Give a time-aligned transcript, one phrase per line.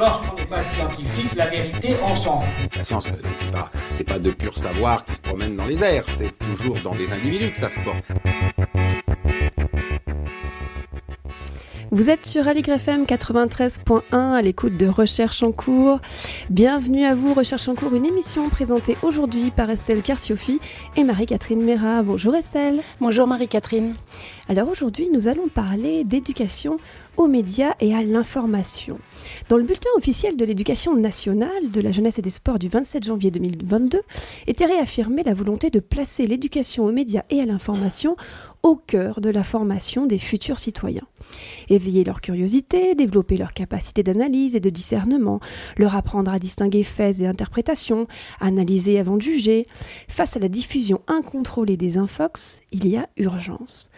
[0.00, 2.74] Lorsqu'on n'est pas scientifique, la vérité, on s'en fout.
[2.74, 6.06] La science, euh, c'est pas, pas de pur savoir qui se promène dans les airs,
[6.18, 8.02] c'est toujours dans des individus que ça se porte.
[11.92, 15.98] Vous êtes sur Aligre FM 93.1 à l'écoute de Recherche en cours.
[16.48, 20.60] Bienvenue à vous, Recherche en cours, une émission présentée aujourd'hui par Estelle Carciofi
[20.96, 22.04] et Marie-Catherine Mera.
[22.04, 22.78] Bonjour Estelle.
[23.00, 23.94] Bonjour Marie-Catherine.
[24.48, 26.78] Alors aujourd'hui, nous allons parler d'éducation
[27.16, 28.98] aux médias et à l'information.
[29.48, 33.04] Dans le bulletin officiel de l'éducation nationale de la jeunesse et des sports du 27
[33.04, 34.02] janvier 2022,
[34.46, 38.16] était réaffirmée la volonté de placer l'éducation aux médias et à l'information
[38.62, 41.06] au cœur de la formation des futurs citoyens.
[41.68, 45.40] Éveiller leur curiosité, développer leur capacité d'analyse et de discernement,
[45.76, 48.06] leur apprendre à distinguer faits et interprétations,
[48.40, 49.66] analyser avant de juger.
[50.08, 53.90] Face à la diffusion incontrôlée des infox, il y a urgence.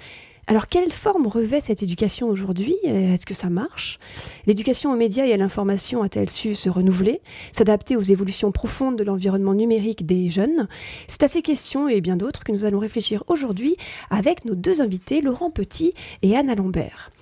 [0.48, 2.74] Alors, quelle forme revêt cette éducation aujourd'hui?
[2.82, 4.00] Est-ce que ça marche?
[4.46, 7.20] L'éducation aux médias et à l'information a-t-elle su se renouveler,
[7.52, 10.66] s'adapter aux évolutions profondes de l'environnement numérique des jeunes?
[11.06, 13.76] C'est à ces questions et bien d'autres que nous allons réfléchir aujourd'hui
[14.10, 17.12] avec nos deux invités, Laurent Petit et Anna Lambert.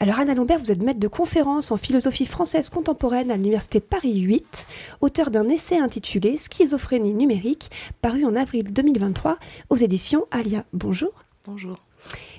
[0.00, 4.18] Alors Anna Lambert, vous êtes maître de conférence en philosophie française contemporaine à l'Université Paris
[4.18, 4.66] 8,
[5.00, 7.70] auteur d'un essai intitulé Schizophrénie numérique,
[8.02, 9.38] paru en avril 2023
[9.70, 10.64] aux éditions Alia.
[10.72, 11.12] Bonjour.
[11.46, 11.85] Bonjour.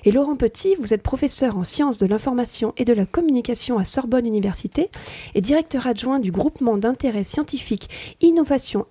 [0.04, 3.84] Et Laurent Petit, vous êtes professeur en sciences de l'information et de la communication à
[3.84, 4.90] Sorbonne Université
[5.34, 7.88] et directeur adjoint du groupement d'intérêt scientifique
[8.20, 8.86] Innovation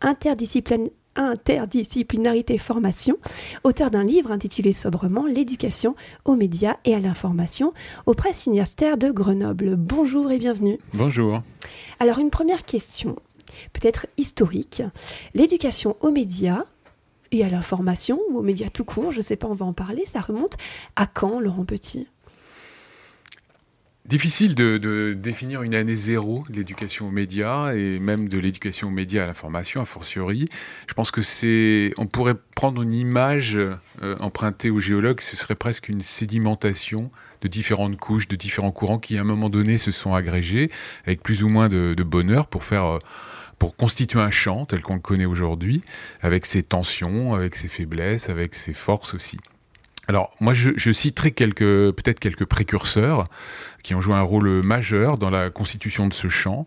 [1.17, 3.17] interdisciplinarité formation,
[3.63, 7.73] auteur d'un livre intitulé sobrement L'éducation aux médias et à l'information
[8.05, 9.75] aux presses universitaires de Grenoble.
[9.75, 10.77] Bonjour et bienvenue.
[10.93, 11.41] Bonjour.
[11.99, 13.15] Alors une première question,
[13.73, 14.83] peut-être historique.
[15.33, 16.65] L'éducation aux médias,
[17.31, 19.73] et à l'information ou aux médias tout court, je ne sais pas, on va en
[19.73, 20.03] parler.
[20.05, 20.57] Ça remonte
[20.95, 22.07] à quand, Laurent Petit?
[24.07, 28.91] Difficile de, définir une année zéro de l'éducation aux médias et même de l'éducation aux
[28.91, 30.47] médias à l'information, a fortiori.
[30.87, 33.75] Je pense que c'est, on pourrait prendre une image euh,
[34.21, 37.11] empruntée aux géologues, ce serait presque une sédimentation
[37.41, 40.71] de différentes couches, de différents courants qui à un moment donné se sont agrégés
[41.05, 42.99] avec plus ou moins de, bonheur pour faire euh,
[43.59, 45.81] pour constituer un champ tel qu'on le connaît aujourd'hui,
[46.21, 49.37] avec ses tensions, avec ses faiblesses, avec ses forces aussi.
[50.07, 53.27] Alors moi je, citerai quelques peut-être quelques précurseurs
[53.83, 56.65] qui ont joué un rôle majeur dans la constitution de ce champ.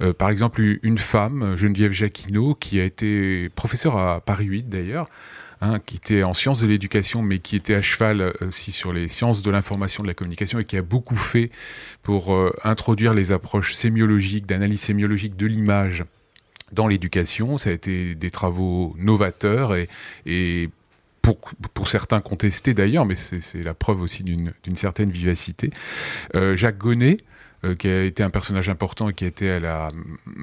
[0.00, 5.08] Euh, par exemple une femme, Geneviève Jacquinot, qui a été professeure à Paris 8 d'ailleurs,
[5.60, 8.92] Hein, qui était en sciences de l'éducation, mais qui était à cheval euh, aussi sur
[8.92, 11.50] les sciences de l'information, de la communication, et qui a beaucoup fait
[12.04, 16.04] pour euh, introduire les approches sémiologiques, d'analyse sémiologique de l'image
[16.72, 17.58] dans l'éducation.
[17.58, 19.74] Ça a été des travaux novateurs
[20.26, 20.70] et,
[21.22, 25.70] pour, certains contestés d'ailleurs, mais c'est la preuve aussi d'une certaine vivacité.
[26.34, 27.18] Euh, Jacques Gonnet,
[27.64, 29.90] euh, qui a été un personnage important et qui a été à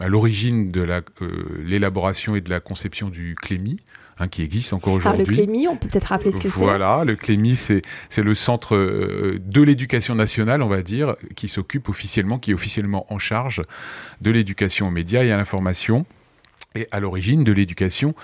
[0.06, 1.34] l'origine de euh,
[1.64, 3.80] l'élaboration et de la conception du Clémy,
[4.18, 5.26] Hein, qui existe encore aujourd'hui.
[5.26, 6.60] le Clémy, on peut peut-être rappeler ce que c'est.
[6.60, 7.82] Voilà, le Clémy, c'est
[8.16, 13.06] le centre euh, de l'éducation nationale, on va dire, qui s'occupe officiellement, qui est officiellement
[13.14, 13.62] en charge
[14.22, 16.06] de l'éducation aux médias et à l'information,
[16.76, 18.16] et à l'origine de l'éducation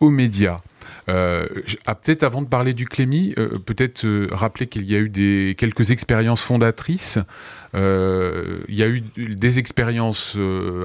[0.00, 0.60] aux médias.
[1.08, 1.46] Euh,
[1.86, 5.08] ah, peut-être avant de parler du Clémy, euh, peut-être euh, rappeler qu'il y a eu
[5.08, 7.18] des, quelques expériences fondatrices.
[7.74, 10.36] il y a eu des expériences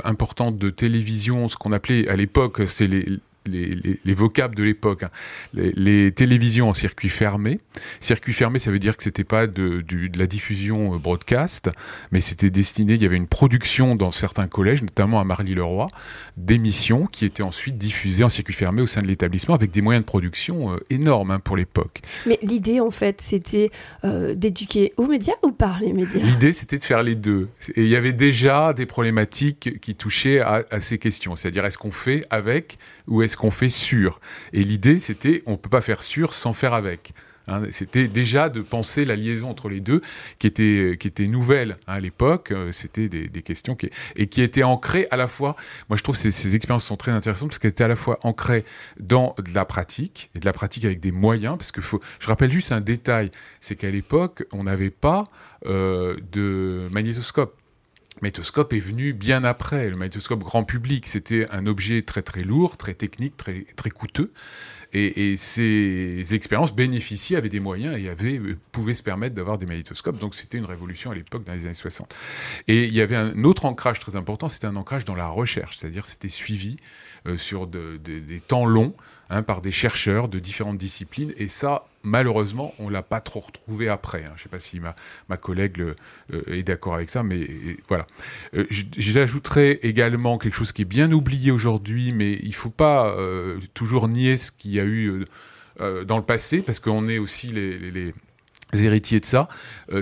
[0.03, 5.03] importantes de télévision, ce qu'on appelait à l'époque, c'est les, les, vocables de l'époque.
[5.03, 5.09] Hein.
[5.53, 7.59] Les, télévisions en circuit fermé.
[7.99, 11.69] Circuit fermé, ça veut dire que c'était pas de, de, la diffusion euh, broadcast,
[12.11, 12.93] mais c'était destiné.
[12.93, 15.87] Il y avait une production dans certains collèges, notamment à Marly-le-Roi,
[16.37, 20.03] d'émissions qui étaient ensuite diffusées en circuit fermé au sein de l'établissement avec des moyens
[20.03, 22.01] de production euh, énormes hein, pour l'époque.
[22.25, 23.71] Mais l'idée, en fait, c'était
[24.03, 26.23] euh, d'éduquer aux médias ou par les médias?
[26.23, 27.49] L'idée, c'était de faire les deux.
[27.75, 31.77] Et il y avait déjà des problématiques qui touchaient à, à ces questions, c'est-à-dire est-ce
[31.77, 32.77] qu'on fait avec
[33.07, 34.19] ou est-ce qu'on fait sur
[34.53, 37.13] Et l'idée, c'était, on peut pas faire sur sans faire avec.
[37.47, 37.63] Hein.
[37.71, 40.01] c'était déjà de penser la liaison entre les deux
[40.39, 42.51] qui était, qui était nouvelle hein, à l'époque.
[42.51, 45.55] Euh, c'était des, questions qui, et qui étaient ancrées à la fois.
[45.89, 47.95] Moi, je trouve que ces, ces expériences sont très intéressantes parce qu'elles étaient à la
[47.95, 48.63] fois ancrées
[48.99, 51.57] dans de la pratique et de la pratique avec des moyens.
[51.57, 55.25] Parce que faut, je rappelle juste un détail c'est qu'à l'époque, on n'avait pas
[55.65, 57.57] euh, de magnétoscope.
[58.15, 59.89] Le magnétoscope est venu bien après.
[59.89, 64.31] Le magnétoscope grand public, c'était un objet très très lourd, très technique, très, très coûteux.
[64.95, 68.39] Et, ces expériences bénéficiaient, avaient des moyens et avaient,
[68.71, 70.19] pouvaient se permettre d'avoir des magnétoscopes.
[70.19, 72.13] Donc c'était une révolution à l'époque, dans les années 60.
[72.67, 75.77] Et il y avait un autre ancrage très important, c'était un ancrage dans la recherche,
[75.77, 76.77] c'est-à-dire c'était suivi
[77.37, 78.95] sur des temps longs
[79.33, 81.33] Hein, par des chercheurs de différentes disciplines.
[81.37, 84.19] Et ça, malheureusement, on l'a pas trop retrouvé après.
[84.19, 84.33] Hein.
[84.35, 84.95] Je ne sais pas si ma,
[85.27, 85.95] ma collègue euh,
[86.45, 87.49] est d'accord avec ça, mais
[87.87, 88.05] voilà.
[88.55, 93.07] Euh, j'ajouterais également quelque chose qui est bien oublié aujourd'hui, mais il ne faut pas
[93.07, 95.25] euh, toujours nier ce qu'il y a eu
[95.79, 98.13] dans le passé, parce qu'on est aussi les, les,
[98.85, 99.47] héritiers de ça.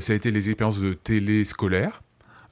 [0.02, 2.02] ça a été les expériences de télé scolaire.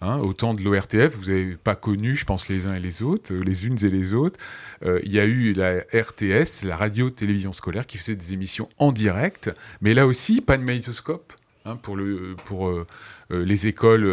[0.01, 3.03] Hein, au temps de l'ORTF, vous n'avez pas connu, je pense, les uns et les
[3.03, 4.39] autres, euh, les unes et les autres.
[4.85, 8.93] Euh, il y a eu la RTS, la radio-télévision scolaire, qui faisait des émissions en
[8.93, 9.51] direct,
[9.81, 11.33] mais là aussi, pas de magnétoscope
[11.65, 12.87] hein, pour, euh,
[13.29, 14.07] les écoles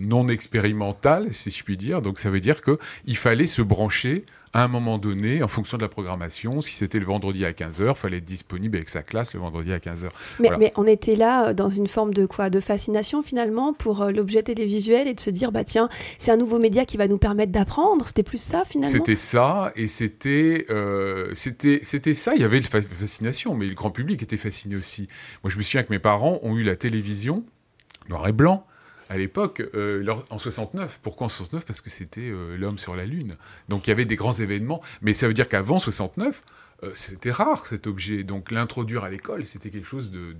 [0.00, 2.02] non expérimentales, si je puis dire.
[2.02, 5.82] Donc ça veut dire qu'il fallait se brancher à un moment donné, en fonction de
[5.82, 9.34] la programmation, si c'était le vendredi à 15h, il fallait être disponible avec sa classe
[9.34, 10.08] le vendredi à 15h.
[10.40, 12.50] Mais, on était là euh, dans une forme de quoi?
[12.50, 15.88] De fascination finalement pour euh, l'objet télévisuel et de se dire, bah tiens,
[16.18, 18.06] c'est un nouveau média qui va nous permettre d'apprendre.
[18.06, 18.92] C'était plus ça finalement?
[18.92, 22.34] C'était ça, et c'était euh, c'était ça.
[22.34, 25.06] Il y avait la fascination, mais le grand public était fasciné aussi.
[25.42, 27.44] Moi, je me souviens que mes parents ont eu la télévision
[28.08, 28.66] noir et blanc
[29.08, 31.00] à l'époque, euh, en 69.
[31.02, 33.36] Pourquoi en 69 Parce que c'était euh, l'homme sur la Lune.
[33.68, 34.82] Donc il y avait des grands événements.
[35.02, 36.42] Mais ça veut dire qu'avant 69,
[36.82, 38.24] euh, c'était rare cet objet.
[38.24, 40.34] Donc l'introduire à l'école, c'était quelque chose de,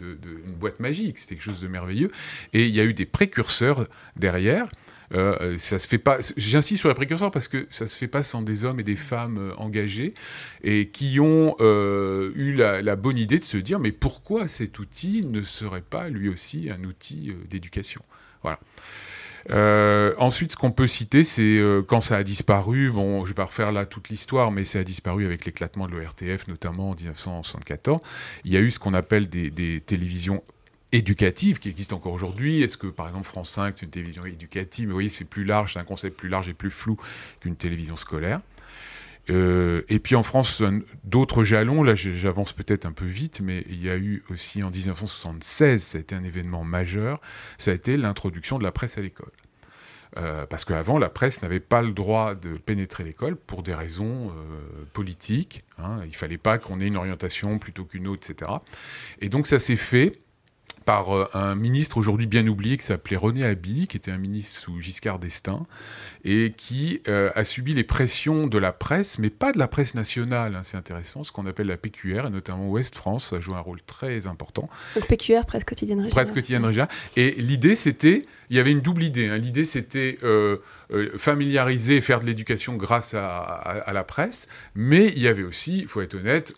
[0.45, 1.19] une boîte magique.
[1.19, 2.11] C'était quelque chose de merveilleux.
[2.53, 3.85] Et il y a eu des précurseurs
[4.17, 4.67] derrière.
[5.13, 6.19] ça se fait pas.
[6.37, 8.97] J'insiste sur les précurseurs parce que ça se fait pas sans des hommes et des
[8.97, 10.15] femmes engagés
[10.65, 15.25] et qui ont eu la, la, bonne idée de se dire mais pourquoi cet outil
[15.25, 18.03] ne serait pas lui aussi un outil d'éducation?
[19.51, 22.91] Euh, ensuite, ce qu'on peut citer, c'est euh, quand ça a disparu.
[22.91, 25.93] Bon, je vais pas refaire là toute l'histoire, mais ça a disparu avec l'éclatement de
[25.93, 28.01] l'ORTF, notamment en 1974.
[28.45, 30.43] Il y a eu ce qu'on appelle des, télévisions
[30.93, 32.63] éducatives qui existent encore aujourd'hui.
[32.63, 34.87] Est-ce que, par exemple, France 5, c'est une télévision éducative?
[34.87, 36.97] Mais vous voyez, c'est plus large, c'est un concept plus large et plus flou
[37.41, 38.41] qu'une télévision scolaire.
[39.29, 40.63] Euh, et puis en France,
[41.05, 44.71] d'autres jalons, là j'avance peut-être un peu vite, mais il y a eu aussi en
[44.71, 47.21] 1976, ça a été un événement majeur,
[47.59, 49.31] ça a été l'introduction de la presse à l'école.
[50.19, 54.31] Euh, parce qu'avant, la presse n'avait pas le droit de pénétrer l'école pour des raisons
[54.31, 55.65] euh, politiques.
[55.79, 55.99] Hein.
[56.05, 58.51] Il ne fallait pas qu'on ait une orientation plutôt qu'une autre, etc.
[59.21, 60.21] Et donc ça s'est fait
[60.87, 64.59] par euh, un ministre aujourd'hui bien oublié qui s'appelait René Haby, qui était un ministre
[64.59, 65.67] sous Giscard d'Estaing,
[66.25, 69.97] et qui euh, a subi les pressions de la presse, mais pas de la presse
[69.97, 73.55] nationale, hein, c'est intéressant, ce qu'on appelle la PQR, et notamment Ouest France, ça joue
[73.57, 74.69] un rôle très important.
[74.95, 76.25] Donc PQR, presse quotidienne régionale.
[76.25, 76.91] Presse quotidienne régionale.
[77.17, 79.29] Et l'idée, c'était, il y avait une double idée.
[79.29, 79.39] Hein.
[79.39, 80.59] L'idée, c'était euh,
[81.19, 84.47] familiariser, faire de l'éducation grâce à, la presse,
[84.77, 86.55] mais il y avait aussi, il faut être honnête,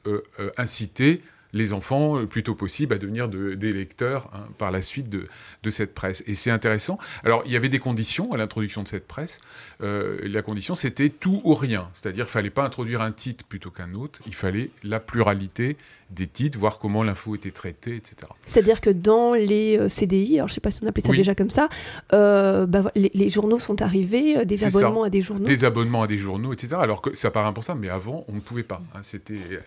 [0.58, 1.22] inciter
[1.52, 5.26] les enfants le plus tôt possible à devenir des lecteurs hein, par la suite de,
[5.70, 6.24] cette presse.
[6.26, 6.98] Et c'est intéressant.
[7.24, 9.40] Alors, il y avait des conditions à l'introduction de cette presse.
[9.82, 11.90] Euh, la condition, c'était tout ou rien.
[11.92, 14.20] C'est-à-dire qu'il ne fallait pas introduire un titre plutôt qu'un autre.
[14.26, 15.76] Il fallait la pluralité
[16.10, 18.16] des titres, voir comment l'info était traitée, etc.
[18.46, 21.12] C'est-à-dire que dans les euh, CDI, alors je ne sais pas si on appelait ça
[21.12, 21.68] déjà comme ça,
[22.14, 25.44] euh, bah, les, journaux sont arrivés, des abonnements à des journaux.
[25.44, 26.76] Des abonnements à des journaux, etc.
[26.80, 28.80] Alors que ça paraît important, mais avant, on ne pouvait pas.
[28.94, 29.00] Hein.
[29.02, 29.60] C'était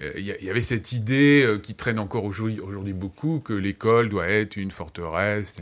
[0.00, 4.26] il euh, y, avait cette idée euh, qui traîne encore aujourd'hui beaucoup que l'école doit
[4.28, 5.56] être une forteresse,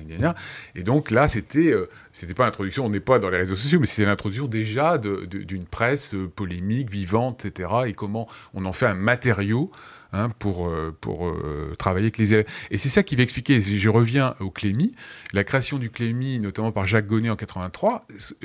[0.75, 3.81] et donc là, c'était euh, c'était pas l'introduction, on n'est pas dans les réseaux sociaux,
[3.81, 7.71] mais c'était l'introduction déjà d'une presse polémique, vivante, etc.
[7.87, 9.71] Et comment on en fait un matériau
[10.15, 12.47] Hein, pour, euh, pour euh, travailler avec les élèves.
[12.71, 14.95] Et c'est ça qui va expliquer, je reviens au Clémy,
[15.35, 18.01] la création du Clémy, notamment par Jacques Gonnet en 83,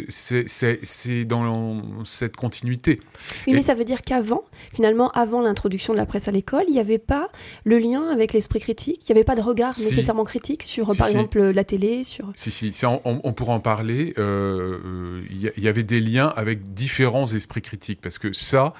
[0.09, 2.99] c'est dans cette continuité.
[3.47, 4.43] Oui, mais ça veut dire qu'avant,
[4.75, 7.29] finalement, avant l'introduction de la presse à l'école, il n'y avait pas
[7.63, 11.07] le lien avec l'esprit critique, il n'y avait pas de regard nécessairement critique sur, par
[11.07, 12.33] exemple, la télé sur...
[12.35, 14.13] Si, si, on, pourra en parler.
[14.17, 18.73] Euh, il y, y, avait des liens avec différents esprits critiques, parce que ça...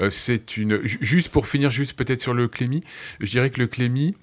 [0.00, 0.80] Euh, c'est une.
[0.82, 2.82] Juste pour finir, juste peut-être sur le Clémy,
[3.20, 4.14] je dirais que le Clémy,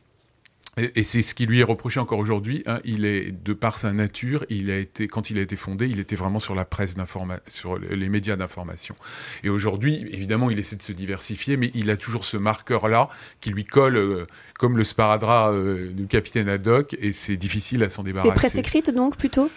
[0.77, 2.63] et, c'est ce qui lui est reproché encore aujourd'hui.
[2.65, 5.87] Hein, il est, de par sa nature, il a été, quand il a été fondé,
[5.87, 8.95] il était vraiment sur la presse d'information, sur les médias d'information.
[9.43, 13.51] Et aujourd'hui, évidemment, il essaie de se diversifier, mais il a toujours ce marqueur-là qui
[13.51, 14.25] lui colle euh,
[14.57, 18.35] comme le sparadrap euh, du capitaine Haddock, et c'est difficile à s'en débarrasser.
[18.35, 19.51] presse écrite donc plutôt?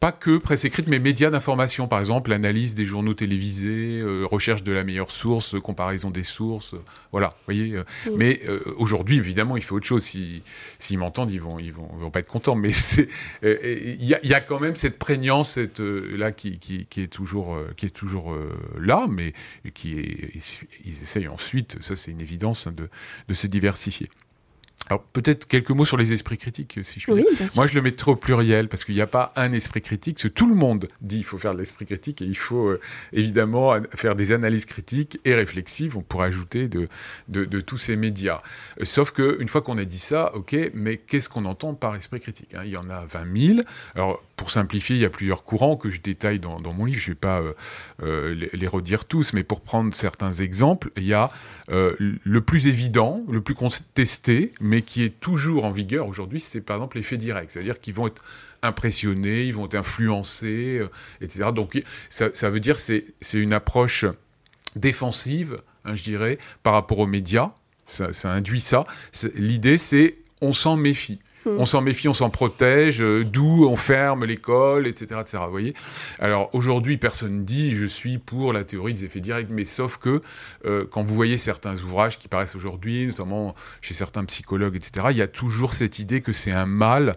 [0.00, 4.62] Pas que presse écrite, mais médias d'information, par exemple, l'analyse des journaux télévisés, euh, recherche
[4.62, 7.74] de la meilleure source, comparaison des sources, euh, voilà, voyez.
[7.74, 7.84] Euh.
[8.16, 8.40] Mais
[8.76, 10.04] aujourd'hui, évidemment, il faut autre chose.
[10.04, 10.42] S'ils
[10.78, 12.54] si, m'entendent, ils vont, ils vont, vont pas être contents.
[12.54, 12.70] Mais
[13.42, 17.58] il y, y, a quand même cette prégnance, cette, là, qui, qui, qui, est toujours,
[17.76, 18.36] qui est toujours
[18.78, 19.32] là, mais
[19.74, 20.30] qui est,
[20.84, 22.88] ils essayent ensuite, ça c'est une évidence, hein, de,
[23.28, 24.10] de se diversifier.
[24.88, 27.46] Alors peut-être quelques mots sur les esprits critiques, si je puis oui, dire.
[27.56, 30.16] Moi, je le mets trop pluriel parce qu'il n'y a pas un esprit critique.
[30.16, 32.68] Parce que tout le monde dit qu'il faut faire de l'esprit critique et il faut
[32.68, 32.80] euh,
[33.12, 35.96] évidemment faire des analyses critiques et réflexives.
[35.96, 36.88] On pourrait ajouter de,
[37.28, 38.40] de, de tous ces médias.
[38.80, 41.94] Euh, sauf que une fois qu'on a dit ça, ok, mais qu'est-ce qu'on entend par
[41.94, 42.62] esprit critique hein?
[42.64, 43.60] Il y en a 20 000.
[43.94, 47.00] Alors pour simplifier, il y a plusieurs courants que je détaille dans, dans mon livre.
[47.00, 47.52] Je ne vais pas euh,
[48.02, 51.30] euh, les, les, redire tous, mais pour prendre certains exemples, il y a
[51.70, 56.60] euh, le plus évident, le plus contesté, mais qui est toujours en vigueur aujourd'hui, c'est
[56.60, 57.50] par exemple les faits directs.
[57.50, 58.24] C'est-à-dire qu'ils vont être
[58.62, 60.88] impressionnés, ils vont être influencés, euh,
[61.20, 61.50] etc.
[61.54, 64.04] Donc ça, ça veut dire c'est c'est une approche
[64.76, 67.52] défensive, hein, je dirais, par rapport aux médias.
[67.86, 68.84] Ça, ça induit ça.
[69.34, 71.20] L'idée, c'est on s'en méfie.
[71.58, 75.38] On s'en méfie, on s'en protège, euh, d'où on ferme l'école, etc., etc.
[75.44, 75.74] Vous voyez
[76.18, 80.22] Alors aujourd'hui, personne dit je suis pour la théorie des effets directs, mais sauf que
[80.66, 85.16] euh, quand vous voyez certains ouvrages qui paraissent aujourd'hui, notamment chez certains psychologues, etc., il
[85.16, 87.14] y a toujours cette idée que c'est un mal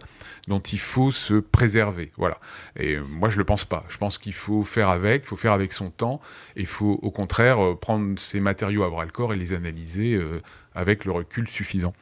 [0.48, 2.10] dont il faut se préserver.
[2.16, 2.38] Voilà.
[2.76, 3.84] Et moi, je le pense pas.
[3.88, 6.20] Je pense qu'il faut faire avec, il faut faire avec son temps,
[6.56, 9.52] et il faut au contraire euh, prendre ces matériaux à bras le corps et les
[9.52, 10.40] analyser euh,
[10.74, 11.92] avec le recul suffisant.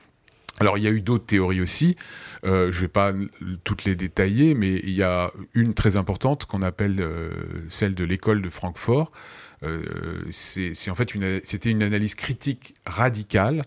[0.61, 1.97] Alors il y a eu d'autres théories aussi,
[2.45, 3.13] euh, je ne vais pas
[3.65, 7.31] toutes les détailler, mais il y a une très importante qu'on appelle euh,
[7.71, 9.11] celle de l'école de Francfort.
[9.63, 9.83] Euh,
[10.31, 11.13] c'est en fait
[11.45, 13.65] c'était une analyse critique radicale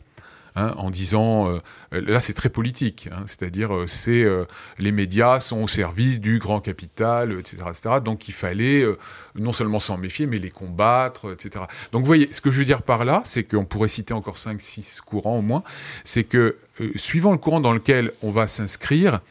[0.56, 1.60] Hein, en disant, euh,
[1.92, 4.46] là c'est très politique, hein, c'est-à-dire euh, c'est euh,
[4.78, 7.96] les médias sont au service du grand capital, etc., etc.
[8.06, 8.86] Donc il fallait
[9.34, 11.66] non seulement s'en méfier, mais les combattre, etc.
[11.92, 14.36] Donc vous voyez, ce que je veux dire par là, c'est qu'on pourrait citer encore
[14.36, 15.64] 5-6 courants au moins,
[16.04, 16.58] c'est que
[16.98, 19.22] suivant le courant dans lequel on va s'inscrire,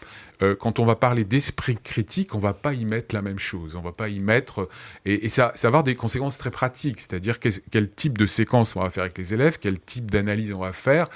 [0.43, 3.77] euh, quand on va parler d'esprit critique, on va pas y mettre la même chose.
[3.77, 4.69] On va pas y mettre
[5.07, 8.27] et, et ça, ça va avoir des conséquences très pratiques, c'est-à-dire quel, quel, type de
[8.27, 11.09] séquence on va faire avec les élèves, quel type d'analyse on va faire,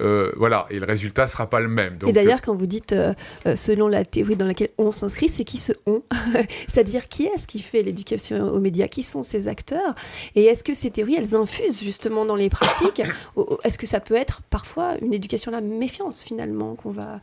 [0.00, 0.66] euh, voilà.
[0.70, 1.98] Et le résultat sera pas le même.
[1.98, 3.14] Donc, et d'ailleurs, quand vous dites euh,
[3.46, 6.02] euh, selon la théorie dans laquelle on s'inscrit, c'est qui ce on
[6.68, 8.88] C'est-à-dire qui est-ce qui fait l'éducation aux médias?
[8.88, 9.94] Qui sont ces acteurs?
[10.34, 13.02] Et est-ce que ces théories, elles infusent justement dans les pratiques?
[13.64, 17.20] Est-ce que ça peut être parfois une éducation à la méfiance finalement qu'on va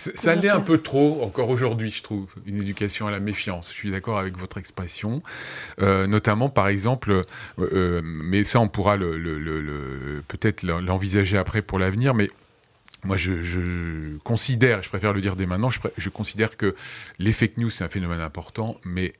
[0.00, 3.70] ça l'est un peu trop encore aujourd'hui, je trouve, une éducation à la méfiance.
[3.70, 5.22] Je suis d'accord avec votre expression,
[5.80, 7.24] euh, notamment par exemple, euh,
[7.58, 12.30] euh, mais ça on pourra le, le, le, peut-être l'envisager après pour l'avenir, mais
[13.04, 16.74] moi, je, je, considère, je préfère le dire dès maintenant, je, je considère que
[17.18, 19.14] les fake news, c'est un phénomène important, mais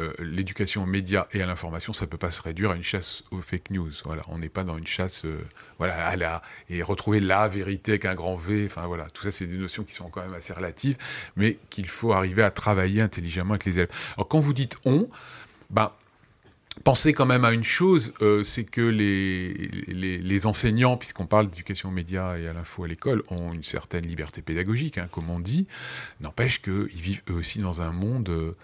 [0.00, 3.22] euh, l'éducation aux médias et à l'information, ça peut pas se réduire à une chasse
[3.30, 3.90] aux fake news.
[4.04, 5.38] Voilà, on n'est pas dans une chasse, euh,
[5.78, 8.66] voilà, à la et retrouver la vérité avec un grand V.
[8.66, 10.96] Enfin voilà, tout ça, c'est des notions qui sont quand même assez relatives,
[11.36, 13.90] mais qu'il faut arriver à travailler intelligemment avec les élèves.
[14.16, 15.08] Alors quand vous dites on,
[15.70, 15.92] ben
[16.84, 19.52] Pensez quand même à une chose, euh, c'est que les,
[19.88, 23.64] les, les enseignants, puisqu'on parle d'éducation aux médias et à l'info à l'école, ont une
[23.64, 25.66] certaine liberté pédagogique, hein, comme on dit.
[26.20, 28.54] N'empêche qu'ils vivent eux aussi dans un monde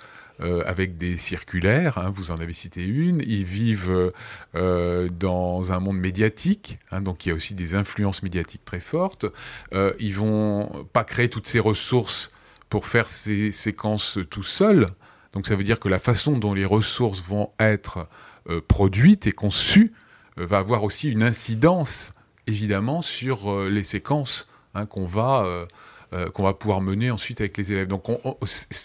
[0.40, 4.12] euh, avec des circulaires, hein, vous en avez cité une, ils vivent
[4.54, 8.80] euh, dans un monde médiatique, hein, donc il y a aussi des influences médiatiques très
[8.80, 9.24] fortes.
[9.72, 12.30] Euh, ils vont pas créer toutes ces ressources
[12.68, 14.88] pour faire ces séquences tout seuls.
[15.32, 18.06] Donc ça veut dire que la façon dont les ressources vont être
[18.50, 19.92] euh, produites et conçues
[20.36, 22.12] va avoir aussi une incidence
[22.46, 25.66] évidemment sur les séquences hein, qu'on va
[26.12, 27.88] euh, qu'on va pouvoir mener ensuite avec les élèves.
[27.88, 28.20] Donc on,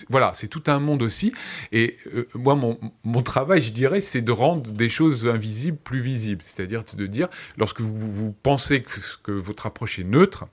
[0.10, 1.34] voilà, c'est tout un monde aussi.
[1.72, 6.42] Et euh, moi, mon, travail, je dirais, c'est de rendre des choses invisibles plus visibles.
[6.44, 8.84] C'est-à-dire de dire, lorsque vous, pensez
[9.24, 10.48] que votre approche est neutre,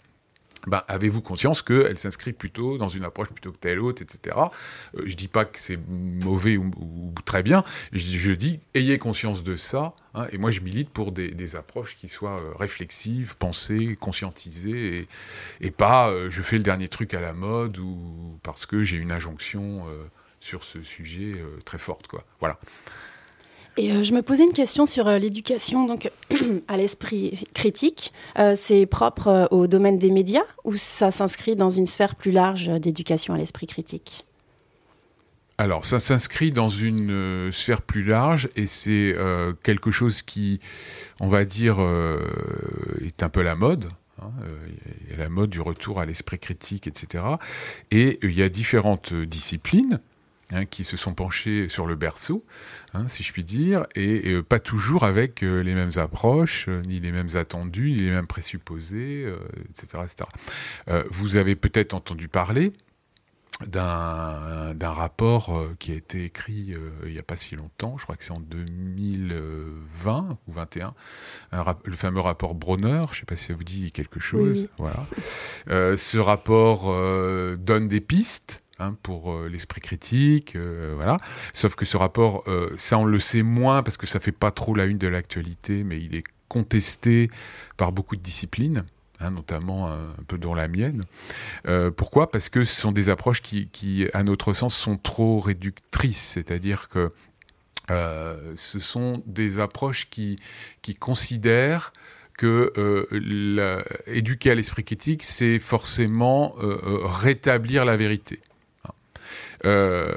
[0.68, 4.36] ben, avez-vous conscience qu'elle s'inscrit plutôt dans une approche plutôt que telle autre, etc.
[4.96, 9.56] Euh, je dis pas que c'est mauvais ou, très bien, je, dis ayez conscience de
[9.56, 15.08] ça, hein, et moi je milite pour des, approches qui soient euh, réflexives, pensées, conscientisées,
[15.60, 18.96] et, pas euh, je fais le dernier truc à la mode ou parce que j'ai
[18.96, 19.86] une injonction
[20.40, 21.32] sur ce sujet
[21.64, 22.06] très forte.
[22.40, 22.58] Voilà.
[23.78, 26.10] Et euh, je me posais une question sur euh, l'éducation donc
[26.68, 28.12] à l'esprit critique.
[28.36, 32.68] Euh, c'est propre au domaine des médias ou ça s'inscrit dans une sphère plus large
[32.80, 34.26] d'éducation à l'esprit critique?
[35.58, 39.16] Alors, ça s'inscrit dans une sphère plus large et c'est
[39.64, 40.60] quelque chose qui,
[41.18, 41.78] on va dire,
[43.04, 43.88] est un peu la mode.
[44.22, 47.24] Il y a la mode du retour à l'esprit critique, etc.
[47.90, 49.98] Et il y a différentes disciplines
[50.52, 52.44] hein, qui se sont penchés sur le berceau,
[52.94, 57.30] hein, si je puis dire, et, pas toujours avec les mêmes approches, ni les mêmes
[57.34, 59.32] attendus, ni les mêmes présupposés,
[59.70, 60.04] etc.
[60.04, 61.00] etc.
[61.10, 62.72] vous avez peut-être entendu parler
[63.66, 68.04] d'un rapport euh, qui a été écrit euh, il n'y a pas si longtemps, je
[68.04, 70.94] crois que c'est en 2020 ou 21,
[71.84, 74.68] le fameux rapport Bronner, je ne sais pas si ça vous dit quelque chose.
[74.78, 75.04] Voilà.
[75.70, 76.84] Euh, ce rapport
[77.58, 78.62] donne des pistes.
[78.80, 80.56] Hein, pour l'esprit critique,
[80.94, 81.16] voilà.
[81.52, 82.44] Sauf que ce rapport,
[82.76, 85.82] ça on le sait moins parce que ça fait pas trop la une de l'actualité,
[85.82, 87.28] mais il est contesté
[87.76, 88.84] par beaucoup de disciplines.
[89.20, 91.02] Hein, notamment un, peu dans la mienne.
[91.66, 92.30] Euh, pourquoi?
[92.30, 97.12] Parce que ce sont des approches qui, à notre sens, sont trop réductrices, c'est-à-dire que
[97.90, 100.38] euh, ce sont des approches qui,
[101.00, 101.92] considèrent
[102.36, 108.38] que euh, éduquer à l'esprit critique, c'est forcément rétablir la vérité.
[109.64, 110.12] Euh,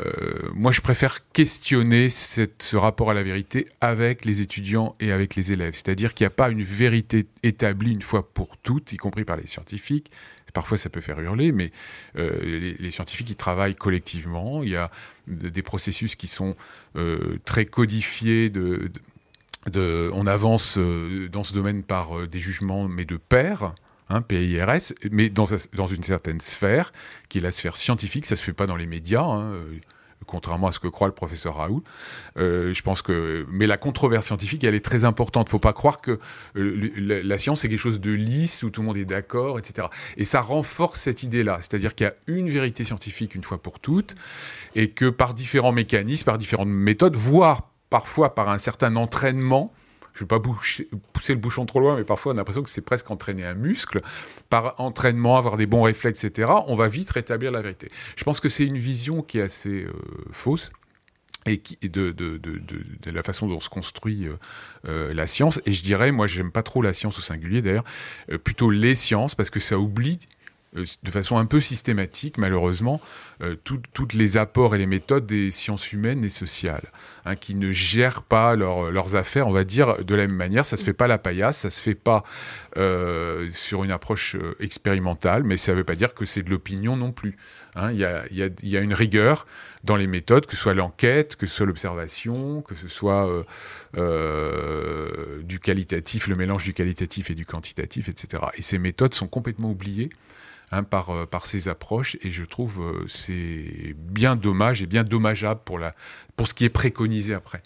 [0.53, 5.53] moi, je préfère questionner ce rapport à la vérité avec les étudiants et avec les
[5.53, 5.73] élèves.
[5.73, 9.37] C'est-à-dire qu'il n'y a pas une vérité établie une fois pour toutes, y compris par
[9.37, 10.11] les scientifiques.
[10.53, 11.71] Parfois, ça peut faire hurler, mais
[12.17, 14.63] euh, les, scientifiques, ils travaillent collectivement.
[14.63, 14.91] Il y a
[15.27, 16.55] des processus qui sont
[16.97, 18.51] euh, très codifiés
[19.75, 20.79] on avance
[21.31, 23.75] dans ce domaine par des jugements, mais de pairs.
[24.11, 26.91] Hein, PIRS, mais dans, une certaine sphère,
[27.29, 29.63] qui est la sphère scientifique, ça se fait pas dans les médias, hein, euh,
[30.25, 31.81] contrairement à ce que croit le professeur Raoult.
[32.37, 35.47] Euh, je pense que, mais la controverse scientifique, elle est très importante.
[35.47, 36.19] Faut pas croire que
[36.57, 39.87] euh, la, science c'est quelque chose de lisse où tout le monde est d'accord, etc.
[40.17, 43.79] Et ça renforce cette idée-là, c'est-à-dire qu'il y a une vérité scientifique une fois pour
[43.79, 44.15] toutes,
[44.75, 49.73] et que par différents mécanismes, par différentes méthodes, voire parfois par un certain entraînement,
[50.13, 50.39] je ne vais pas
[51.13, 53.53] pousser le bouchon trop loin, mais parfois on a l'impression que c'est presque entraîner un
[53.53, 54.01] muscle.
[54.49, 57.89] Par entraînement, avoir des bons réflexes, etc., on va vite rétablir la vérité.
[58.15, 59.91] Je pense que c'est une vision qui est assez euh,
[60.31, 60.71] fausse
[61.47, 62.13] et de,
[63.11, 64.33] la façon dont se construit euh,
[64.87, 65.61] euh, la science.
[65.65, 67.85] Et je dirais, moi, j'aime pas trop la science au singulier d'ailleurs,
[68.43, 70.19] plutôt les sciences, parce que ça oublie
[70.73, 73.01] de façon un peu systématique, malheureusement,
[73.41, 76.89] euh, toutes les apports et les méthodes des sciences humaines et sociales,
[77.25, 80.65] hein, qui ne gèrent pas leurs affaires, on va dire, de la même manière.
[80.65, 82.23] Ça se fait pas la paillasse, ça se fait pas
[82.77, 86.95] euh, sur une approche expérimentale, mais ça ne veut pas dire que c'est de l'opinion
[86.95, 87.35] non plus.
[87.75, 87.91] Hein.
[87.91, 89.47] Il y, a, y, a, une rigueur
[89.83, 93.29] dans les méthodes, que ce soit l'enquête, que ce soit l'observation, que ce soit
[95.43, 98.43] du qualitatif, le mélange du qualitatif et du quantitatif, etc.
[98.55, 100.11] Et ces méthodes sont complètement oubliées
[100.73, 102.15] Hein, par, euh, par ces approches.
[102.21, 105.93] Et je trouve euh, c'est bien dommage et bien dommageable pour, la,
[106.37, 107.61] pour ce qui est préconisé après.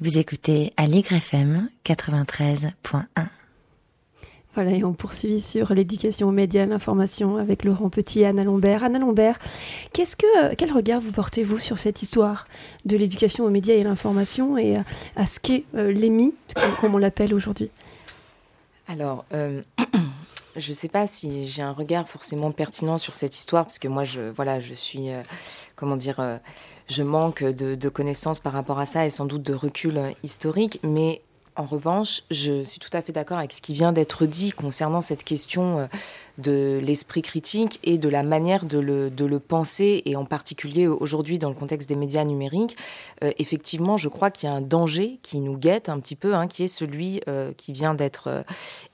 [0.00, 3.04] Vous écoutez Allegre FM 93.1.
[4.56, 8.82] Voilà, et on poursuit sur l'éducation aux médias, l'information avec Laurent Petit et Anna Lombert.
[8.82, 9.38] Anna Lombert,
[9.92, 12.48] qu'est-ce que, euh, quel regard vous portez-vous sur cette histoire
[12.84, 14.76] de l'éducation aux médias et l'information et
[15.14, 16.34] à, ce qu'est l'EMI,
[16.80, 17.70] comme, on l'appelle aujourd'hui?
[18.88, 19.24] Alors,
[20.56, 23.88] je ne sais pas si j'ai un regard forcément pertinent sur cette histoire, parce que
[23.88, 25.22] moi, je, voilà, je suis, euh,
[25.76, 26.38] comment dire, euh,
[26.88, 30.10] je manque de, de, connaissances par rapport à ça et sans doute de recul euh,
[30.22, 31.22] historique, mais
[31.56, 35.00] en revanche, je suis tout à fait d'accord avec ce qui vient d'être dit concernant
[35.00, 35.88] cette question
[36.40, 41.48] de l'esprit critique et de la manière de le, penser, et en particulier aujourd'hui dans
[41.48, 42.76] le contexte des médias numériques,
[43.22, 46.34] euh, effectivement, je crois qu'il y a un danger qui nous guette un petit peu,
[46.34, 48.42] hein, qui est celui euh, qui vient d'être euh,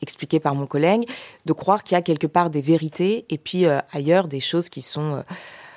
[0.02, 1.08] expliqué par mon collègue,
[1.46, 4.82] de croire qu'il y a quelque part des vérités et puis ailleurs des choses qui
[4.82, 5.22] sont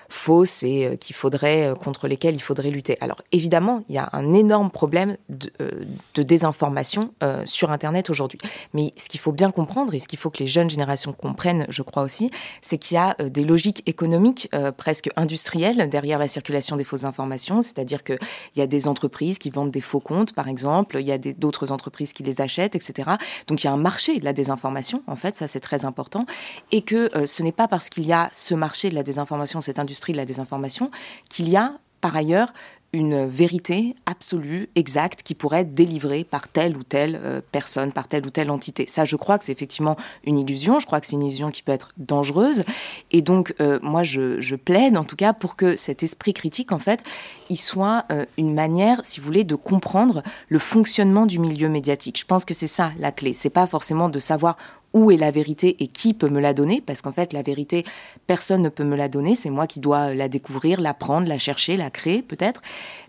[0.09, 2.97] fausses et euh, qu'il faudrait euh, contre lesquelles il faudrait lutter.
[2.99, 5.85] Alors évidemment, il y a un énorme problème de, euh,
[6.17, 7.13] désinformation
[7.45, 8.39] sur Internet aujourd'hui.
[8.73, 11.65] Mais ce qu'il faut bien comprendre et ce qu'il faut que les jeunes générations comprennent,
[11.69, 12.29] je crois aussi,
[12.61, 17.61] c'est qu'il y a des logiques économiques presque industrielles derrière la circulation des fausses informations.
[17.61, 18.19] C'est-à-dire qu'il
[18.57, 20.97] y a des entreprises qui vendent des faux comptes, par exemple.
[20.99, 23.11] Il y a d'autres entreprises qui les achètent, etc.
[23.47, 25.01] Donc il y a un marché de la désinformation.
[25.07, 26.25] En fait, ça c'est très important,
[26.71, 29.79] et que ce n'est pas parce qu'il y a ce marché de la désinformation, cette
[29.79, 30.91] industrie de la désinformation,
[31.29, 32.53] qu'il y a par ailleurs
[32.91, 38.07] une vérité absolue, exacte, qui pourrait être délivrée par telle ou telle euh, personne, par
[38.07, 38.85] telle ou telle entité.
[38.87, 40.79] Ça, je crois que c'est effectivement une illusion.
[40.79, 42.63] Je crois que c'est une illusion qui peut être dangereuse.
[43.11, 46.79] Et donc, euh, moi, je, plaide en tout cas pour que cet esprit critique, en
[46.79, 47.03] fait,
[47.49, 52.19] il soit euh, une manière, si vous voulez, de comprendre le fonctionnement du milieu médiatique.
[52.19, 53.33] Je pense que c'est ça la clé.
[53.33, 54.57] C'est pas forcément de savoir
[54.93, 57.85] où est la vérité et qui peut me la donner, parce qu'en fait, la vérité,
[58.27, 61.37] personne ne peut me la donner, c'est moi qui dois la découvrir, la prendre, la
[61.37, 62.61] chercher, la créer peut-être.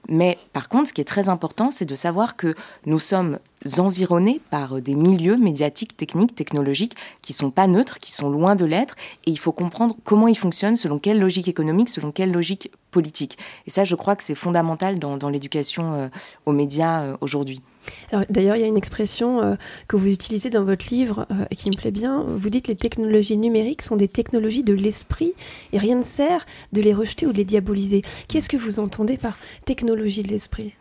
[0.08, 2.54] Mais par contre, ce qui est très important, c'est de savoir que
[2.86, 3.38] nous sommes
[3.78, 8.64] environnés par des milieux médiatiques, techniques, technologiques qui sont pas neutres, qui sont loin de
[8.64, 8.96] l'être,
[9.26, 13.38] et il faut comprendre comment ils fonctionnent, selon quelle logique économique, selon quelle logique politique.
[13.66, 16.08] Et ça, je crois que c'est fondamental dans, l'éducation euh,
[16.46, 17.62] aux médias euh, aujourd'hui.
[18.28, 19.54] D'ailleurs, il y a une expression euh,
[19.88, 22.24] que vous utilisez dans votre livre et qui me plaît bien.
[22.28, 25.32] Vous dites les technologies numériques sont des technologies de l'esprit
[25.72, 28.02] et rien ne sert de les rejeter ou de les diaboliser.
[28.28, 30.74] Qu'est-ce que vous entendez par technologie de l'esprit?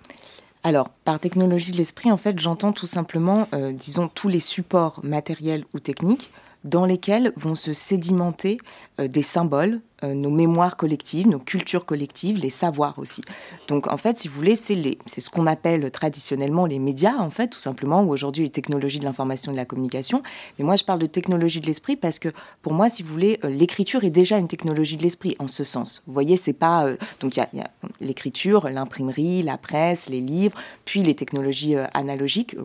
[0.64, 5.64] Alors, par technologie de l'esprit, en fait, j'entends tout simplement, disons, tous les supports matériels
[5.74, 6.32] ou techniques
[6.66, 8.60] dans lesquels vont se sédimenter
[8.98, 13.22] des symboles, euh, nos mémoires collectives, nos cultures collectives, les savoirs aussi.
[13.68, 17.48] Donc en fait, si vous voulez, c'est ce qu'on appelle traditionnellement les médias en fait,
[17.50, 20.24] tout simplement, ou aujourd'hui les technologies de l'information et de la communication.
[20.58, 22.30] Mais moi, je parle de technologie de l'esprit parce que
[22.62, 25.64] pour moi, si vous voulez, euh, l'écriture est déjà une technologie de l'esprit en ce
[25.64, 26.02] sens.
[26.08, 30.58] Vous voyez, c'est pas euh, donc il y a, l'écriture, l'imprimerie, la presse, les livres,
[30.86, 32.56] puis les technologies analogiques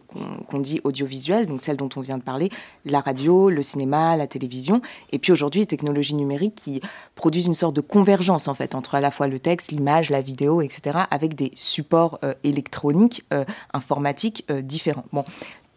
[0.48, 2.50] qu'on dit audiovisuelles, donc celles dont on vient de parler,
[2.84, 6.80] la radio, le cinéma, la télévision, et puis aujourd'hui les technologies numériques qui
[7.24, 10.20] produisent une sorte de convergence en fait entre à la fois le texte, l'image, la
[10.20, 15.06] vidéo, etc., avec des supports euh, électroniques, euh, informatiques euh, différents.
[15.10, 15.24] Bon,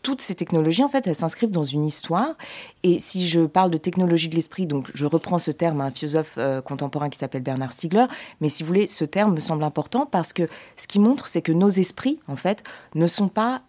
[0.02, 2.36] toutes ces technologies, en fait, elles s'inscrivent dans une histoire.
[2.84, 5.92] Et si je parle de technologie de l'esprit, donc je reprends ce terme à un
[5.92, 8.08] philosophe contemporain qui s'appelle Bernard Stiegler,
[8.42, 11.42] mais si vous voulez, ce terme me semble important parce que ce qui montre, c'est
[11.42, 12.64] que nos esprits, en fait,
[12.96, 13.64] ne sont pas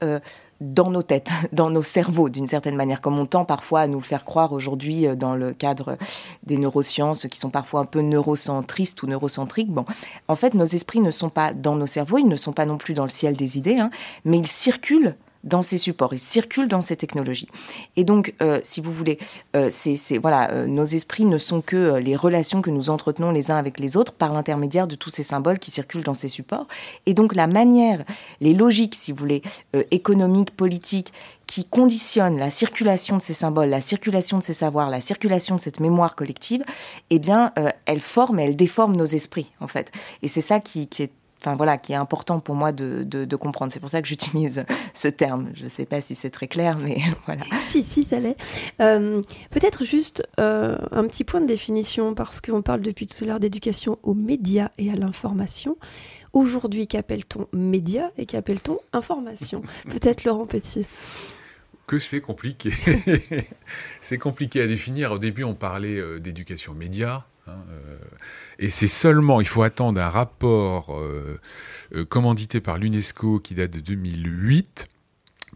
[0.61, 3.99] dans nos têtes, dans nos cerveaux, d'une certaine manière, comme on tend parfois à nous
[3.99, 5.97] le faire croire aujourd'hui euh, dans le cadre
[6.45, 9.71] des neurosciences, qui sont parfois un peu neurocentristes ou neurocentriques.
[9.71, 9.85] Bon,
[10.29, 12.79] en fait, nos esprits ne sont pas dans nos cerveaux, ils ne sont pas non
[12.79, 13.91] plus dans le ciel des idées, hein,
[14.25, 17.49] mais ils circulent dans ces supports, ils circulent dans ces technologies.
[17.97, 19.19] Et donc, euh, si vous voulez,
[19.57, 23.51] euh, c'est, voilà, euh, nos esprits ne sont que les relations que nous entretenons les
[23.51, 26.67] uns avec les autres par l'intermédiaire de tous ces symboles qui circulent dans ces supports.
[27.07, 28.05] Et donc, la manière,
[28.41, 29.43] les logiques, si vous voulez,
[29.91, 31.13] économiques, politiques,
[31.47, 35.61] qui conditionnent la circulation de ces symboles, la circulation de ces savoirs, la circulation de
[35.61, 36.63] cette mémoire collective,
[37.09, 37.53] eh bien,
[37.87, 39.91] elles forment et elles déforment nos esprits, en fait.
[40.23, 43.37] Et c'est ça qui, qui est enfin voilà, qui est important pour moi de, de,
[43.37, 43.73] comprendre.
[43.73, 45.51] C'est pour ça que j'utilise ce terme.
[45.55, 47.43] Je ne sais pas si c'est très clair, mais voilà.
[47.67, 48.37] si, si, ça l'est.
[48.81, 53.27] Euh, peut-être juste euh, un petit point de définition, parce qu'on parle depuis tout à
[53.27, 55.77] l'heure d'éducation aux médias et à l'information.
[56.33, 59.63] Aujourd'hui, qu'appelle-t-on média et qu'appelle-t-on information?
[59.89, 60.87] Peut-être Laurent Petit
[61.87, 62.71] que c'est compliqué.
[64.03, 65.11] c'est compliqué à définir.
[65.11, 67.27] Au début, on parlait euh, d'éducation média.
[67.49, 67.65] Hein,
[68.59, 71.41] et c'est seulement, il faut attendre un rapport euh,
[71.95, 74.89] euh, commandité par l'UNESCO qui date de 2008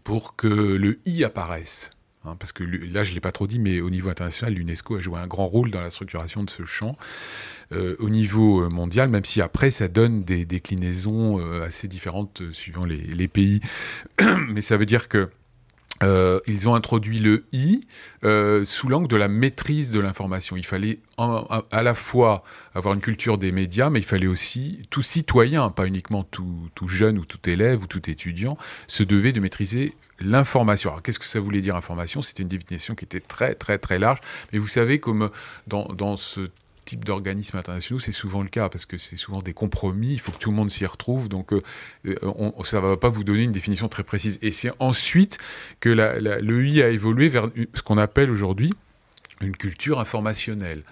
[0.03, 1.91] pour que le I apparaisse.
[2.25, 4.95] Hein, parce que là, je ne l'ai pas trop dit, mais au niveau international, l'UNESCO
[4.95, 6.97] a joué un grand rôle dans la structuration de ce champ.
[7.73, 12.97] Euh, au niveau mondial, même si après ça donne des déclinaisons assez différentes suivant les,
[12.97, 13.59] les pays.
[14.47, 15.29] mais ça veut dire que
[16.03, 17.85] euh, ils ont introduit le I
[18.23, 20.57] euh, sous l'angle de la maîtrise de l'information.
[20.57, 22.43] Il fallait à la fois
[22.73, 27.19] avoir une culture des médias, mais il fallait aussi, tout citoyen, pas uniquement tout, jeune
[27.19, 30.89] ou tout élève ou tout étudiant, se devait de maîtriser l'information.
[30.89, 32.21] Alors qu'est-ce que ça voulait dire information?
[32.21, 34.19] C'était une définition qui était très très très large,
[34.51, 35.29] mais vous savez comme
[35.67, 36.49] dans, dans ce
[36.85, 40.13] type d'organismes internationaux, c'est souvent le cas parce que c'est souvent des compromis.
[40.13, 41.29] Il faut que tout le monde s'y retrouve.
[41.29, 41.61] Donc, euh,
[42.05, 44.39] euh, ça ne va pas vous donner une définition très précise.
[44.41, 45.37] Et c'est ensuite
[45.79, 48.73] que la, le I a évolué vers ce qu'on appelle aujourd'hui
[49.41, 50.83] une culture informationnelle.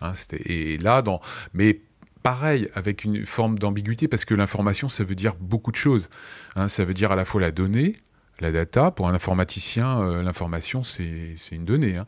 [0.00, 0.12] Hein,
[0.46, 1.20] et là, dans,
[1.54, 1.80] mais
[2.22, 6.10] pareil, avec une forme d'ambiguïté, parce que l'information, ça veut dire beaucoup de choses.
[6.56, 7.96] Hein, ça veut dire à la fois la donnée,
[8.40, 8.90] la data.
[8.90, 11.96] Pour un informaticien, euh, l'information, c'est une donnée.
[11.96, 12.06] Hein.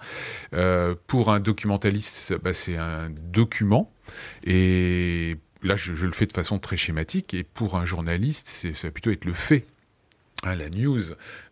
[0.55, 3.93] Euh, pour un documentaliste, bah, c'est un document.
[4.45, 7.35] Et là, je, le fais de façon très schématique.
[7.35, 9.67] Et pour un journaliste, ça va plutôt être le fait.
[10.45, 11.03] Hein, la news,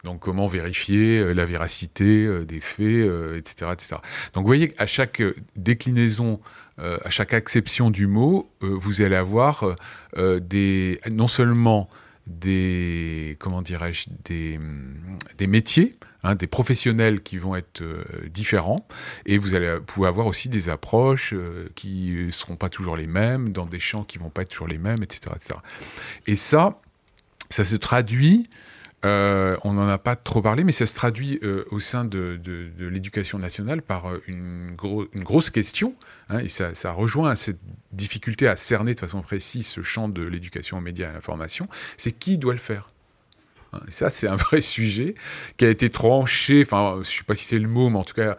[0.02, 3.96] donc comment vérifier euh, la véracité des faits, etc., etc.
[4.34, 5.22] Donc vous voyez à chaque
[5.54, 6.40] déclinaison,
[6.78, 9.76] à chaque acception du mot, vous allez avoir
[10.16, 11.90] des, non seulement
[12.30, 14.58] des comment dirais-je des,
[15.38, 18.86] des métiers Hein, des professionnels qui vont être euh, différents,
[19.24, 23.06] et vous allez pouvoir avoir aussi des approches euh, qui ne seront pas toujours les
[23.06, 25.32] mêmes, dans des champs qui vont pas être toujours les mêmes, etc.
[25.34, 25.60] etc.
[26.26, 26.78] Et ça,
[27.48, 28.50] ça se traduit
[29.04, 32.38] euh, on n'en a pas trop parlé, mais ça se traduit euh, au sein de,
[32.78, 35.94] l'éducation nationale par euh, une, grosse question,
[36.28, 37.60] hein, et ça, rejoint cette
[37.92, 41.66] difficulté à cerner de façon précise ce champ de l'éducation aux médias et à l'information,
[41.96, 42.90] c'est qui doit le faire
[43.72, 45.14] hein, ça, c'est un vrai sujet
[45.56, 48.04] qui a été tranché, enfin, je ne sais pas si c'est le mot, mais en
[48.04, 48.36] tout cas,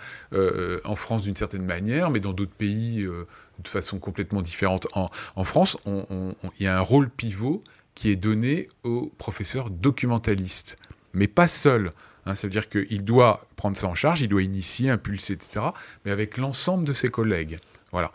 [0.83, 4.87] en France d'une certaine manière, mais dans d'autres pays de façon complètement différente.
[4.93, 7.63] En, France, il y a un rôle pivot
[7.95, 10.77] qui est donné aux professeurs documentalistes.
[11.13, 11.91] mais pas seul.
[12.25, 15.67] Hein, ça veut dire qu'il doit prendre ça en charge, il doit initier, impulser, etc.,
[16.05, 17.59] mais avec l'ensemble de ses collègues.
[17.91, 18.11] Voilà.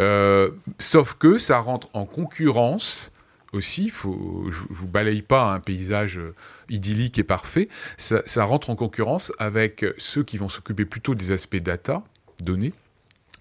[0.00, 3.12] Euh, sauf que ça rentre en concurrence
[3.52, 3.90] aussi.
[3.90, 6.34] Faut, je, ne vous balaye pas un paysage euh,
[6.68, 7.68] idyllique et parfait.
[7.98, 12.02] Ça, ça rentre en concurrence avec ceux qui vont s'occuper plutôt des aspects data,
[12.40, 12.72] données,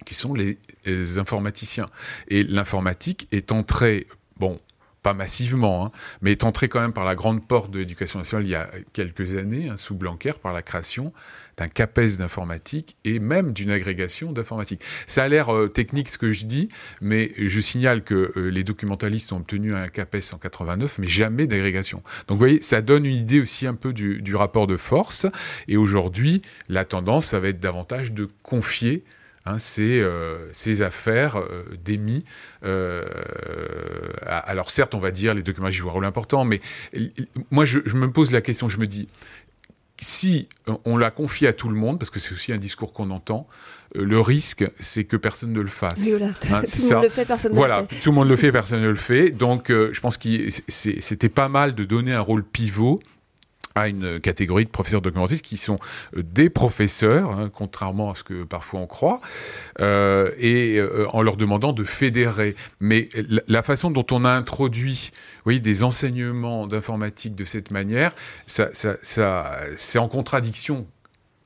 [0.06, 1.90] qui sont les, les informaticiens.
[2.28, 4.60] Et l'informatique est entrée, bon,
[5.02, 8.46] pas massivement, hein, mais est entré quand même par la grande porte de l'éducation nationale
[8.46, 11.12] il y a quelques années, hein, sous Blanquer, par la création
[11.58, 14.82] d'un CAPES d'informatique et même d'une agrégation d'informatique.
[15.06, 16.70] Ça a l'air euh, technique ce que je dis,
[17.02, 21.48] mais je signale que euh, les documentalistes ont obtenu un CAPES en 89, mais jamais
[21.48, 22.04] d'agrégation.
[22.28, 25.26] Donc vous voyez, ça donne une idée aussi un peu du, du rapport de force.
[25.68, 29.04] Et aujourd'hui, la tendance, ça va être davantage de confier
[29.48, 30.52] Hein, ces, euh,
[30.82, 32.26] affaires euh, d'émis.
[32.64, 33.04] Euh,
[34.28, 36.62] alors certes, on va dire les documents jouent un rôle important, mais
[37.50, 39.08] moi je, me pose la question, je me dis,
[40.00, 40.48] si
[40.86, 43.48] on l'a confié à tout le monde, parce que c'est aussi un discours qu'on entend,
[43.96, 46.08] le risque, c'est que personne ne le fasse.
[46.08, 46.28] voilà.
[46.52, 48.00] Hein, tout le monde le fait, personne voilà, ne le fait.
[48.00, 49.32] tout le monde le fait, personne ne le fait.
[49.32, 50.30] Donc, je pense que
[50.68, 53.02] c'était pas mal de donner un rôle pivot
[53.76, 55.80] à une catégorie de professeurs documentistes qui sont
[56.18, 59.22] euh, des professeurs, hein, contrairement à ce que parfois on croit,
[59.80, 62.56] euh, et euh, en leur demandant de fédérer.
[62.80, 63.08] Mais
[63.48, 65.12] la, façon dont on a introduit
[65.46, 68.14] des enseignements d'informatique de cette manière,
[68.46, 70.88] ça c'est en contradiction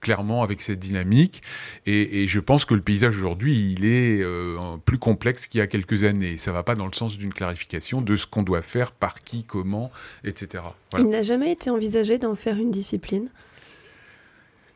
[0.05, 1.41] clairement avec cette dynamique.
[1.87, 5.67] Et, je pense que le paysage aujourd'hui, il est euh, plus complexe qu'il y a
[5.67, 6.37] quelques années.
[6.37, 9.23] Ça ne va pas dans le sens d'une clarification de ce qu'on doit faire, par
[9.23, 9.89] qui, comment,
[10.23, 10.63] etc.
[10.99, 13.29] Il n'a jamais été envisagé d'en faire une discipline?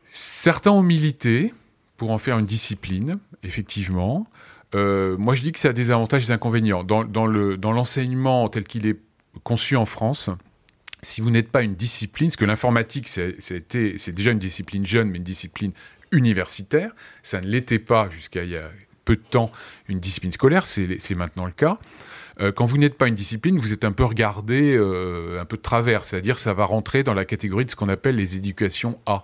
[0.08, 1.54] Certains ont milité
[1.96, 4.26] pour en faire une discipline, effectivement.
[4.74, 6.82] Euh, moi, je dis que ça a des avantages et des inconvénients.
[6.82, 8.98] Dans, dans l'enseignement tel qu'il est
[9.44, 10.28] conçu en France,
[11.02, 15.18] si vous n'êtes pas une discipline, parce que l'informatique, c'est déjà une discipline jeune, mais
[15.18, 15.72] une discipline
[16.12, 18.70] universitaire, ça ne l'était pas jusqu'à il y a
[19.04, 19.50] peu de temps
[19.88, 21.78] une discipline scolaire, c'est maintenant le cas.
[22.40, 25.56] Euh, quand vous n'êtes pas une discipline, vous êtes un peu regardé euh, un peu
[25.56, 28.98] de travers, c'est-à-dire ça va rentrer dans la catégorie de ce qu'on appelle les éducations
[29.06, 29.22] A.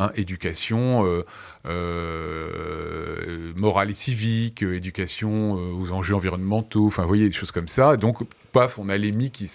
[0.00, 1.26] Hein, éducation euh,
[1.66, 7.68] euh, morale et civique, euh, éducation aux enjeux environnementaux, enfin, vous voyez, des choses comme
[7.68, 7.98] ça.
[7.98, 8.20] Donc,
[8.52, 9.50] paf, on a l'émis qui...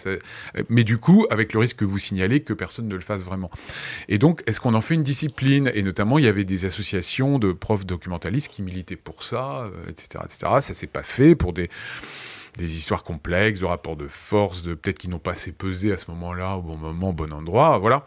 [0.69, 3.49] Mais du coup, avec le risque que vous signalez, que personne ne le fasse vraiment.
[4.07, 5.71] Et donc, est-ce qu'on en fait une discipline?
[5.73, 10.25] Et notamment, il y avait des associations de profs documentalistes qui militaient pour ça, etc.,
[10.25, 10.37] etc.
[10.59, 11.71] Ça s'est pas fait pour des
[12.57, 15.97] des histoires complexes, de rapports de force, de peut-être qu'ils n'ont pas assez pesé à
[15.97, 18.05] ce moment-là, au bon moment, au bon endroit, voilà.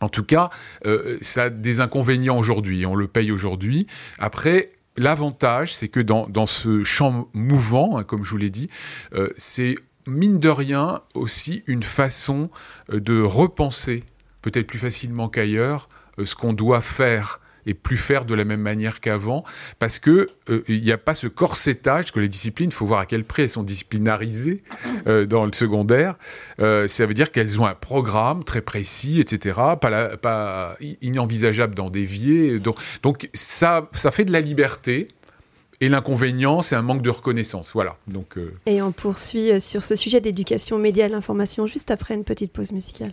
[0.00, 0.50] En tout cas,
[0.86, 3.86] euh, ça a des inconvénients aujourd'hui, on le paye aujourd'hui.
[4.18, 8.68] Après, l'avantage, c'est que dans, ce champ mouvant, hein, comme je vous l'ai dit,
[9.14, 9.76] euh, c'est
[10.06, 12.50] mine de rien aussi une façon
[12.92, 14.02] euh, de repenser,
[14.42, 15.88] peut-être plus facilement qu'ailleurs,
[16.22, 19.44] ce qu'on doit faire et plus faire de la même manière qu'avant,
[19.78, 23.00] parce que euh, il n'y a pas ce corsetage que les disciplines, il faut voir
[23.00, 24.62] à quel prix elles sont disciplinarisées
[25.06, 26.16] euh, dans le secondaire.
[26.60, 31.90] Euh, ça veut dire qu'elles ont un programme très précis, etc., pas, pas inenvisageable d'en
[31.90, 32.58] dévier.
[32.58, 35.08] Donc, donc ça, ça fait de la liberté.
[35.80, 37.72] Et l'inconvénient, c'est un manque de reconnaissance.
[37.74, 37.96] Voilà.
[38.06, 42.52] Donc, Et on poursuit sur ce sujet d'éducation média à l'information juste après une petite
[42.52, 43.12] pause musicale.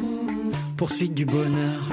[0.81, 1.91] poursuite du bonheur.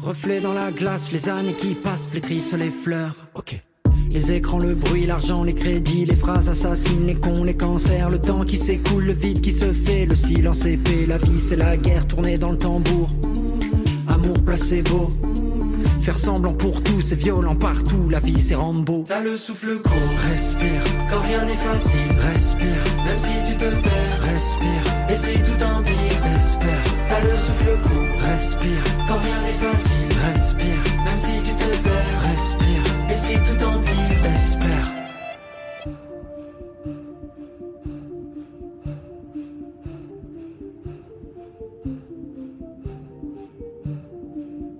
[0.00, 3.16] Reflet dans la glace, les années qui passent flétrissent les fleurs.
[3.34, 3.60] Ok.
[4.12, 8.20] Les écrans, le bruit, l'argent, les crédits, les phrases assassines, les cons, les cancers, le
[8.20, 11.76] temps qui s'écoule, le vide qui se fait, le silence épais, la vie c'est la
[11.76, 13.10] guerre tournée dans le tambour
[14.06, 15.08] Amour placebo.
[16.02, 19.04] Faire semblant pour tout, c'est violent partout, la vie c'est Rambo.
[19.08, 22.93] T'as le souffle court, respire, quand rien n'est facile, respire.
[23.04, 24.84] Même si tu te perds, respire.
[25.10, 26.84] Et si tout empire, espère.
[27.06, 31.04] T'as le souffle court, respire, quand rien n'est facile, respire.
[31.04, 32.84] Même si tu te perds, respire.
[33.10, 34.90] Et si tout empire, espère.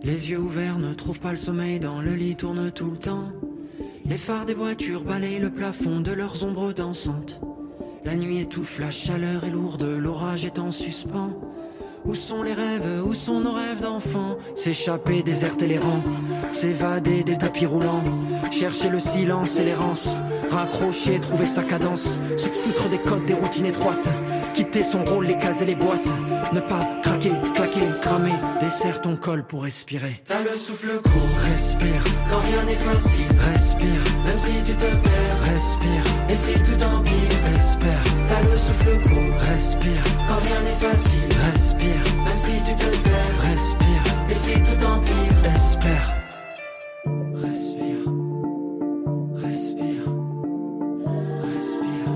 [0.02, 3.32] Les yeux ouverts ne trouvent pas le sommeil, dans le lit tourne tout le temps.
[4.06, 7.40] Les phares des voitures balayent le plafond de leurs ombres dansantes.
[8.04, 11.30] La nuit étouffe, la chaleur est lourde, l'orage est en suspens.
[12.04, 14.36] Où sont les rêves, où sont nos rêves d'enfants?
[14.54, 16.02] S'échapper, déserter les rangs,
[16.52, 18.04] s'évader des tapis roulants,
[18.50, 20.18] chercher le silence et l'errance,
[20.50, 24.08] raccrocher, trouver sa cadence, se foutre des codes, des routines étroites,
[24.52, 26.06] quitter son rôle, les cases et les boîtes,
[26.52, 30.22] ne pas craquer, claquer, cramer, dessert ton col pour respirer.
[30.26, 35.40] T'as le souffle court, respire, quand rien n'est facile, respire, même si tu te perds,
[35.40, 38.04] respire, et si tout empire, espère.
[38.28, 43.38] T'as le souffle court, respire, quand rien n'est facile, respire, même si tu te perds,
[43.50, 46.14] respire, et si tout empire, espère.
[47.34, 48.04] Respire,
[49.34, 50.04] respire,
[51.42, 52.08] respire,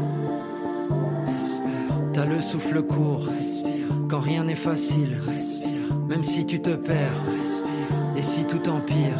[1.29, 2.13] espère.
[2.15, 7.23] T'as le souffle court, respire, quand rien n'est facile, respire, même si tu te perds,
[7.27, 9.19] respire, et si tout empire,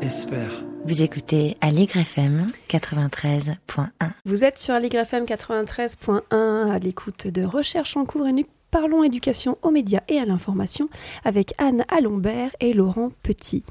[0.00, 0.62] espère.
[0.84, 3.88] Vous écoutez Allegre FM 93.1.
[4.24, 9.02] Vous êtes sur Allegre FM 93.1 à l'écoute de Recherche en cours et nous parlons
[9.02, 10.88] éducation aux médias et à l'information
[11.24, 13.64] avec Anne Alombert et Laurent Petit.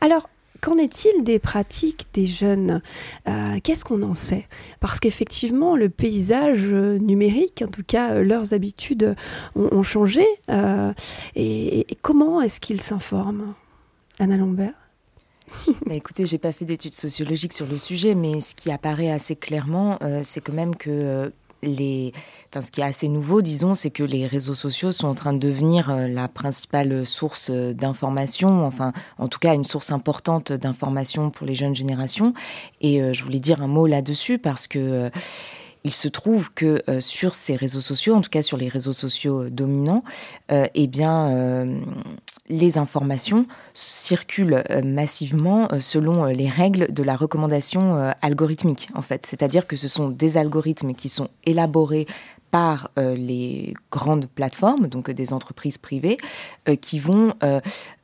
[0.00, 0.28] Alors,
[0.62, 2.82] Qu'en est-il des pratiques des jeunes?
[3.28, 4.46] Euh, Qu'est-ce qu'on en sait?
[4.78, 9.16] Parce qu'effectivement, le paysage numérique, en tout cas, leurs habitudes
[9.56, 10.24] ont, changé.
[10.50, 10.92] Euh,
[11.34, 13.54] et, comment est-ce qu'ils s'informent?
[14.20, 14.81] Anna Lombert
[15.86, 19.36] bah écoutez, j'ai pas fait d'études sociologiques sur le sujet, mais ce qui apparaît assez
[19.36, 21.30] clairement, euh, c'est quand même que euh,
[21.62, 22.12] les,
[22.50, 25.32] enfin, ce qui est assez nouveau, disons, c'est que les réseaux sociaux sont en train
[25.32, 30.52] de devenir euh, la principale source euh, d'information, enfin, en tout cas, une source importante
[30.52, 32.34] d'information pour les jeunes générations.
[32.80, 35.10] Et je voulais dire un mot là-dessus parce que
[35.84, 39.50] il se trouve que sur ces réseaux sociaux, en tout cas sur les réseaux sociaux
[39.50, 40.04] dominants,
[40.50, 41.64] euh, eh bien,
[42.52, 49.02] les informations circulent euh, massivement euh, selon euh, les règles de la recommandation algorithmique, en
[49.02, 49.26] fait.
[49.26, 52.06] C'est-à-dire que ce sont des algorithmes qui sont élaborés
[52.50, 56.18] par les grandes plateformes, donc des entreprises privées,
[56.82, 57.32] qui vont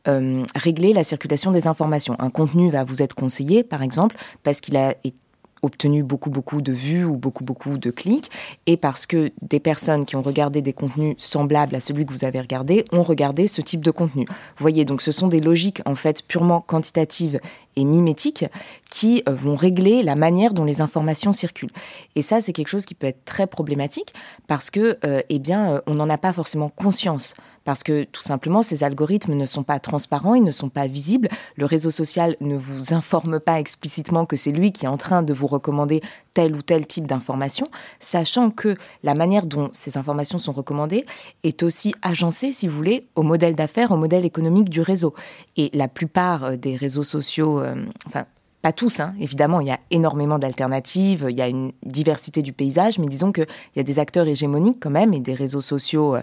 [0.06, 2.16] régler la circulation des informations.
[2.18, 5.18] Un contenu va vous être conseillé, par exemple, parce qu'il a été
[5.62, 8.30] obtenu beaucoup beaucoup de vues ou beaucoup beaucoup de clics
[8.66, 12.24] et parce que des personnes qui ont regardé des contenus semblables à celui que vous
[12.24, 14.24] avez regardé ont regardé ce type de contenu.
[14.28, 17.40] Vous voyez, donc ce sont des logiques en fait purement quantitatives
[17.78, 18.44] et mimétiques
[18.90, 21.70] qui euh, vont régler la manière dont les informations circulent.
[22.16, 24.14] Et ça, c'est quelque chose qui peut être très problématique
[24.46, 27.34] parce que, euh, eh bien, euh, on n'en a pas forcément conscience
[27.68, 31.28] parce que tout simplement ces algorithmes ne sont pas transparents, ils ne sont pas visibles.
[31.54, 35.22] Le réseau social ne vous informe pas explicitement que c'est lui qui est en train
[35.22, 36.00] de vous recommander
[36.32, 37.68] tel ou tel type d'information,
[38.00, 41.04] sachant que la manière dont ces informations sont recommandées
[41.42, 45.12] est aussi agencée, si vous voulez, au modèle d'affaires, au modèle économique du réseau.
[45.58, 47.74] Et la plupart euh, des réseaux sociaux, euh,
[48.06, 48.24] enfin
[48.60, 49.14] pas tous, hein.
[49.20, 53.30] évidemment, il y a énormément d'alternatives, il y a une diversité du paysage, mais disons
[53.30, 56.22] qu'il y a des acteurs hégémoniques quand même et des réseaux sociaux euh,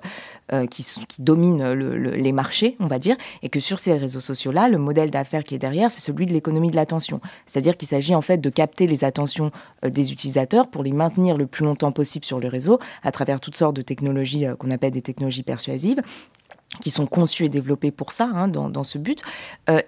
[0.51, 0.85] euh, qui,
[1.19, 4.77] dominent le- le- les marchés, on va dire, et que sur ces réseaux sociaux-là, le
[4.77, 7.21] modèle d'affaires qui est derrière, c'est celui de l'économie de l'attention.
[7.45, 9.51] C'est-à-dire qu'il s'agit en fait de capter les attentions
[9.85, 13.39] euh, des utilisateurs pour les maintenir le plus longtemps possible sur le réseau à travers
[13.39, 16.01] toutes sortes de technologies qu'on appelle des technologies persuasives
[16.81, 19.21] qui sont conçues et développées pour ça, hein, dans, ce but.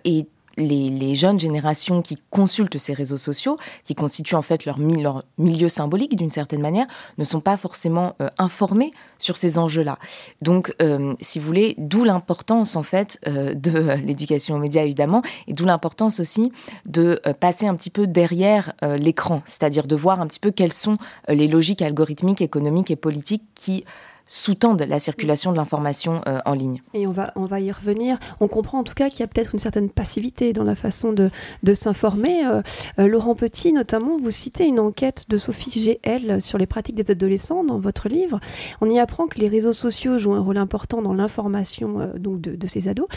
[0.06, 5.02] Et les, jeunes générations qui consultent ces réseaux sociaux, qui constituent en fait leur, mi-
[5.02, 9.98] leur milieu symbolique d'une certaine manière, ne sont pas forcément euh, informés sur ces enjeux-là.
[10.42, 14.84] Donc, euh, si vous voulez, d'où l'importance en fait euh, de euh, l'éducation aux médias
[14.84, 16.52] évidemment, et d'où l'importance aussi
[16.86, 20.98] de passer un petit peu derrière l'écran, c'est-à-dire de voir un petit peu quelles sont
[21.28, 23.84] les logiques algorithmiques, économiques et politiques qui
[24.28, 26.82] sous-tendent la circulation de l'information euh, en ligne.
[26.94, 28.20] Et on va, on va y revenir.
[28.40, 31.14] On comprend en tout cas qu'il y a peut-être une certaine passivité dans la façon
[31.14, 31.30] de,
[31.64, 32.46] de s'informer.
[32.46, 32.62] Euh,
[33.00, 37.10] euh, Laurent Petit, notamment, vous citez une enquête de Sophie GL sur les pratiques des
[37.10, 38.40] adolescents dans votre livre.
[38.82, 42.42] On y apprend que les réseaux sociaux jouent un rôle important dans l'information euh, donc
[42.42, 43.08] de, de ces ados.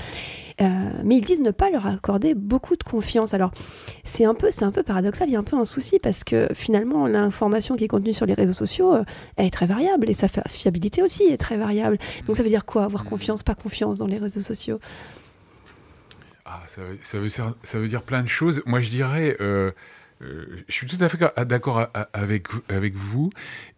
[0.60, 0.66] Euh,
[1.04, 3.34] mais ils disent ne pas leur accorder beaucoup de confiance.
[3.34, 3.52] Alors,
[4.04, 6.48] c'est un peu, un peu paradoxal, il y a un peu un souci parce que
[6.54, 9.04] finalement, l'information qui est contenue sur les réseaux sociaux, euh,
[9.36, 11.98] elle est très variable et sa fiabilité aussi est très variable.
[12.26, 14.80] Donc ça veut dire quoi Avoir confiance, pas confiance dans les réseaux sociaux?
[16.44, 18.62] Ah, ça, veut, ça, veut, ça, veut, dire plein de choses.
[18.66, 19.70] Moi, je dirais, euh,
[20.22, 22.48] euh, je suis tout à fait d'accord avec,
[22.94, 23.30] vous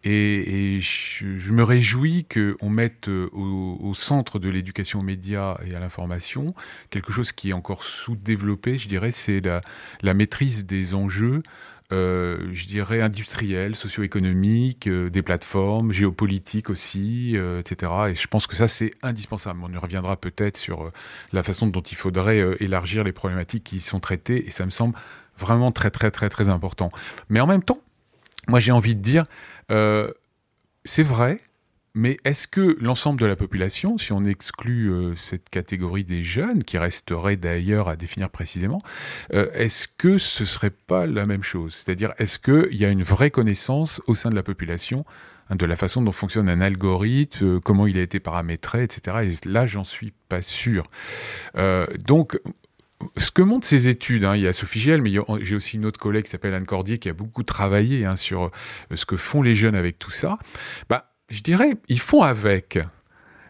[0.03, 5.79] et, je, me réjouis qu'on mette au, au, centre de l'éducation aux médias et à
[5.79, 6.53] l'information
[6.89, 11.43] quelque chose qui est encore sous-développé, je dirais, c'est la, maîtrise des enjeux
[11.91, 17.91] euh, je dirais, industriels, socio-économiques, euh, des plateformes, géopolitiques aussi, euh, etc.
[18.09, 19.59] Et je pense que ça, c'est indispensable.
[19.63, 20.91] On y reviendra peut-être sur
[21.33, 24.95] la façon dont il faudrait élargir les problématiques qui sont traitées, et ça me semble
[25.43, 26.91] vraiment très, très, très, très important.
[27.29, 27.79] Mais en même temps,
[28.47, 29.25] moi, j'ai envie de dire,
[30.85, 31.39] c'est vrai,
[31.95, 36.63] mais est-ce que l'ensemble de la population, si on exclut euh, cette catégorie des jeunes,
[36.63, 38.81] qui resterait d'ailleurs à définir précisément,
[39.33, 41.75] euh, est-ce que ce serait pas la même chose?
[41.75, 45.05] C'est-à-dire, est-ce qu'il y a une vraie connaissance au sein de la population
[45.49, 49.17] hein, de la façon dont fonctionne un algorithme, euh, comment il a été paramétré, etc.
[49.45, 50.87] Et là, j'en suis pas sûr.
[51.99, 52.39] donc,
[53.17, 55.85] ce que montrent ces études, hein, il y a Sophie Giel, mais j'ai aussi une
[55.85, 58.51] autre collègue qui s'appelle Anne Cordier qui a beaucoup travaillé hein, sur
[58.93, 60.37] ce que font les jeunes avec tout ça.
[60.89, 62.77] Bah, je dirais, ils font avec.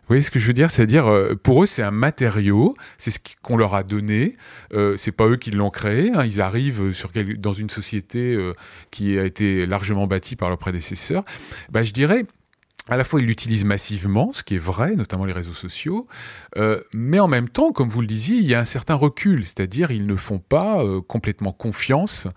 [0.04, 0.70] Vous voyez ce que je veux dire?
[0.70, 4.36] C'est-à-dire, euh, pour eux, c'est un matériau, c'est ce qu'on leur a donné,
[4.74, 6.26] euh, c'est pas eux qui l'ont créé, hein.
[6.26, 8.54] ils arrivent sur dans une société euh,
[8.92, 11.24] qui a été largement bâtie par leurs prédécesseurs.
[11.72, 12.26] Bah, je dirais,
[12.90, 16.06] à la fois ils l'utilisent massivement, ce qui est vrai, notamment les réseaux sociaux,
[16.58, 19.46] euh, mais en même temps, comme vous le disiez, il y a un certain recul,
[19.46, 22.28] c'est-à-dire ils ne font pas euh, complètement confiance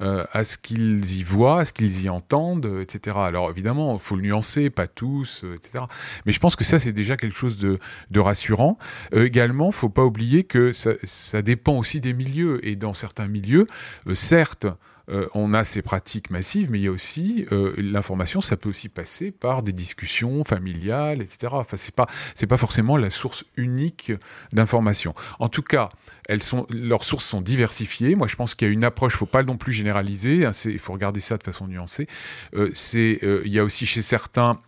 [0.00, 3.16] euh, à ce qu'ils y voient, à ce qu'ils y entendent, etc.
[3.20, 5.84] Alors évidemment, il faut le nuancer, pas tous, etc.
[6.26, 7.78] Mais je pense que ça, c'est déjà quelque chose de,
[8.18, 8.78] rassurant.
[9.12, 13.66] également, faut pas oublier que ça, ça, dépend aussi des milieux, et dans certains milieux,
[14.14, 14.66] certes,
[15.12, 18.68] euh, on a ces pratiques massives, mais il y a aussi euh, l'information, ça peut
[18.68, 21.52] aussi passer par des discussions familiales, etc.
[21.52, 22.06] Enfin, c'est pas
[22.48, 24.12] pas forcément la source unique
[24.52, 25.14] d'information.
[25.38, 25.90] En tout cas,
[26.28, 28.14] elles sont leurs sources sont diversifiées.
[28.14, 30.44] Moi, je pense qu'il y a une approche, faut pas non plus généraliser.
[30.44, 32.08] Hein, il faut regarder ça de façon nuancée.
[32.54, 34.60] Euh, il y a aussi chez certains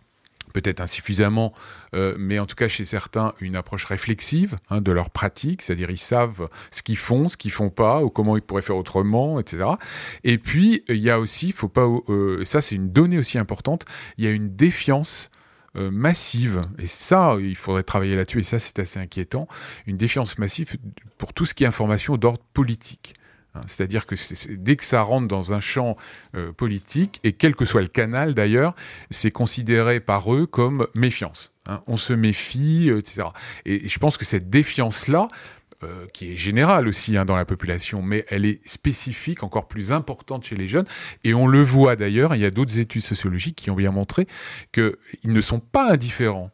[0.55, 1.53] peut-être insuffisamment,
[1.95, 5.91] euh, mais en tout cas chez certains, une approche réflexive hein, de leur pratique, c'est-à-dire
[5.91, 9.37] ils savent ce qu'ils font, ce qu'ils font pas, ou comment ils pourraient faire autrement,
[9.37, 9.65] etc.
[10.23, 13.83] Et puis il y a aussi, faut pas, euh, ça c'est une donnée aussi importante,
[14.17, 15.29] il y a une défiance
[15.75, 19.49] euh, massive, et ça, il faudrait travailler là-dessus, et ça, c'est assez inquiétant,
[19.87, 20.77] une défiance massive
[21.17, 23.13] pour tout ce qui est information d'ordre politique.
[23.55, 24.15] Hein, c'est-à-dire que
[24.55, 25.97] dès que ça rentre dans un champ
[26.35, 28.75] euh, politique, et quel que soit le canal d'ailleurs,
[29.11, 31.53] c'est considéré par eux comme méfiance.
[31.67, 31.81] Hein.
[31.87, 33.27] On se méfie, euh, etc.
[33.65, 35.29] Et, je pense que cette défiance-là,
[35.83, 39.91] euh, qui est générale aussi hein, dans la population, mais elle est spécifique, encore plus
[39.91, 40.85] importante chez les jeunes.
[41.23, 44.27] Et on le voit d'ailleurs, il y a d'autres études sociologiques qui ont bien montré
[44.71, 44.93] qu'ils
[45.25, 46.51] ne sont pas indifférents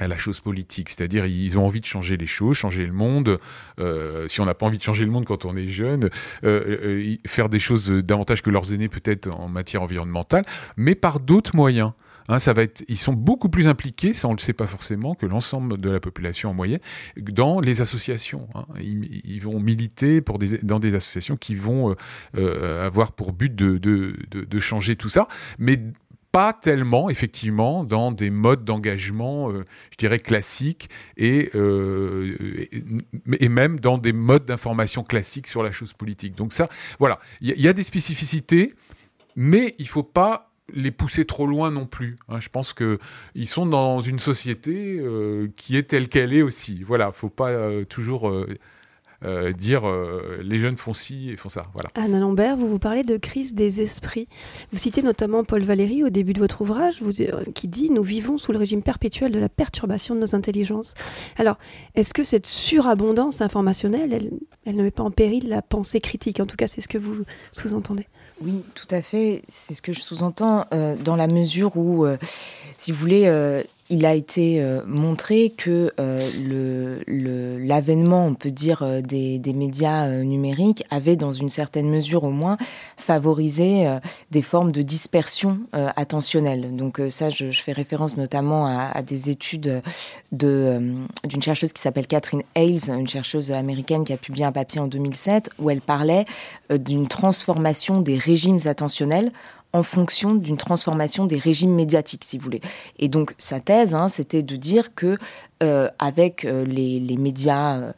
[0.00, 3.38] à la chose politique, c'est-à-dire ils ont envie de changer les choses, changer le monde.
[3.78, 6.04] Euh, si on n'a pas envie de changer le monde quand on est jeune,
[6.44, 10.44] euh, euh, faire des choses davantage que leurs aînés peut-être en matière environnementale,
[10.76, 11.92] mais par d'autres moyens.
[12.28, 15.14] Hein, ça va être, ils sont beaucoup plus impliqués, ça on le sait pas forcément,
[15.14, 16.80] que l'ensemble de la population en moyenne,
[17.18, 18.48] dans les associations.
[18.54, 18.64] Hein.
[18.80, 21.94] Ils, vont militer pour des, dans des associations qui vont
[22.34, 25.28] avoir pour but de, de, de, de, changer tout ça,
[25.58, 25.76] mais
[26.34, 32.34] pas tellement, effectivement, dans des modes d'engagement, euh, je dirais, classiques, et, euh,
[33.38, 36.34] et, même dans des modes d'information classiques sur la chose politique.
[36.34, 36.68] Donc ça,
[36.98, 38.74] voilà, il y, a des spécificités,
[39.36, 42.16] mais il ne faut pas les pousser trop loin non plus.
[42.28, 42.40] Hein.
[42.40, 46.82] Je pense qu'ils sont dans une société euh, qui est telle qu'elle est aussi.
[46.82, 47.54] Voilà, faut pas
[47.84, 48.28] toujours
[49.24, 51.66] euh, dire euh, les jeunes font ci et font ça.
[51.72, 51.90] Voilà.
[51.94, 54.28] Anna Lambert, vous vous parlez de crise des esprits.
[54.72, 58.02] Vous citez notamment Paul Valéry au début de votre ouvrage vous, euh, qui dit Nous
[58.02, 60.94] vivons sous le régime perpétuel de la perturbation de nos intelligences.
[61.36, 61.58] Alors,
[61.94, 64.30] est-ce que cette surabondance informationnelle, elle,
[64.66, 66.40] elle ne met pas en péril la pensée critique?
[66.40, 68.06] En tout cas, c'est ce que vous sous-entendez.
[68.42, 69.42] Oui, tout à fait.
[69.48, 70.66] C'est ce que je sous-entends
[71.04, 72.04] dans la mesure où,
[72.78, 73.28] si vous voulez,
[73.90, 80.84] il a été euh, montré que euh, l'avènement, on peut dire, euh, des, médias numériques
[80.90, 82.56] avait, dans une certaine mesure au moins,
[82.96, 83.86] favorisé
[84.30, 86.74] des formes de dispersion attentionnelle.
[86.74, 89.82] Donc ça, je, fais référence notamment à, des études
[90.32, 91.06] d'une
[91.40, 95.50] chercheuse qui s'appelle Catherine Hales, une chercheuse américaine qui a publié un papier en 2007
[95.58, 96.24] où elle parlait
[96.70, 99.30] d'une transformation des régimes attentionnels
[99.74, 102.62] en fonction d'une transformation des régimes médiatiques, si vous voulez.
[102.98, 105.18] Et donc sa thèse, hein, c'était de dire que
[105.62, 107.92] euh, avec euh, les, médias euh,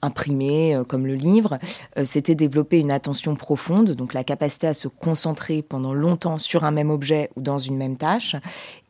[0.00, 1.58] imprimé euh, comme le livre,
[2.04, 6.70] c'était développer une attention profonde, donc la capacité à se concentrer pendant longtemps sur un
[6.70, 8.34] même objet ou dans une même tâche,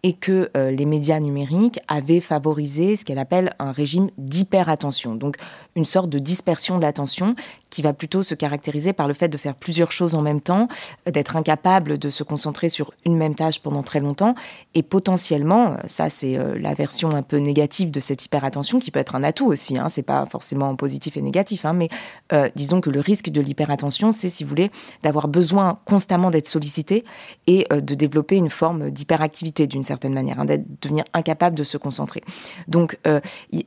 [0.05, 5.37] et que les médias numériques avaient favorisé ce qu'elle appelle un régime d'hyperattention, donc
[5.75, 7.35] une sorte de dispersion de l'attention
[7.71, 10.69] qui va plutôt se caractériser par le fait de faire plusieurs choses en même temps,
[11.07, 14.35] d'être incapable de se concentrer sur une même tâche pendant très longtemps,
[14.75, 19.15] et potentiellement, ça c'est la version un peu négative de cette hyperattention qui peut être
[19.15, 21.89] un atout aussi, hein, c'est pas forcément positif et négatif, hein, mais
[22.33, 24.71] euh, disons que le risque de l'hyperattention, c'est, si vous voulez,
[25.03, 27.05] d'avoir besoin constamment d'être sollicité
[27.47, 31.65] et euh, de développer une forme d'hyperactivité d'une certaine manière, hein, d'être devenir incapable de
[31.65, 32.23] se concentrer.
[32.67, 33.21] Donc, euh,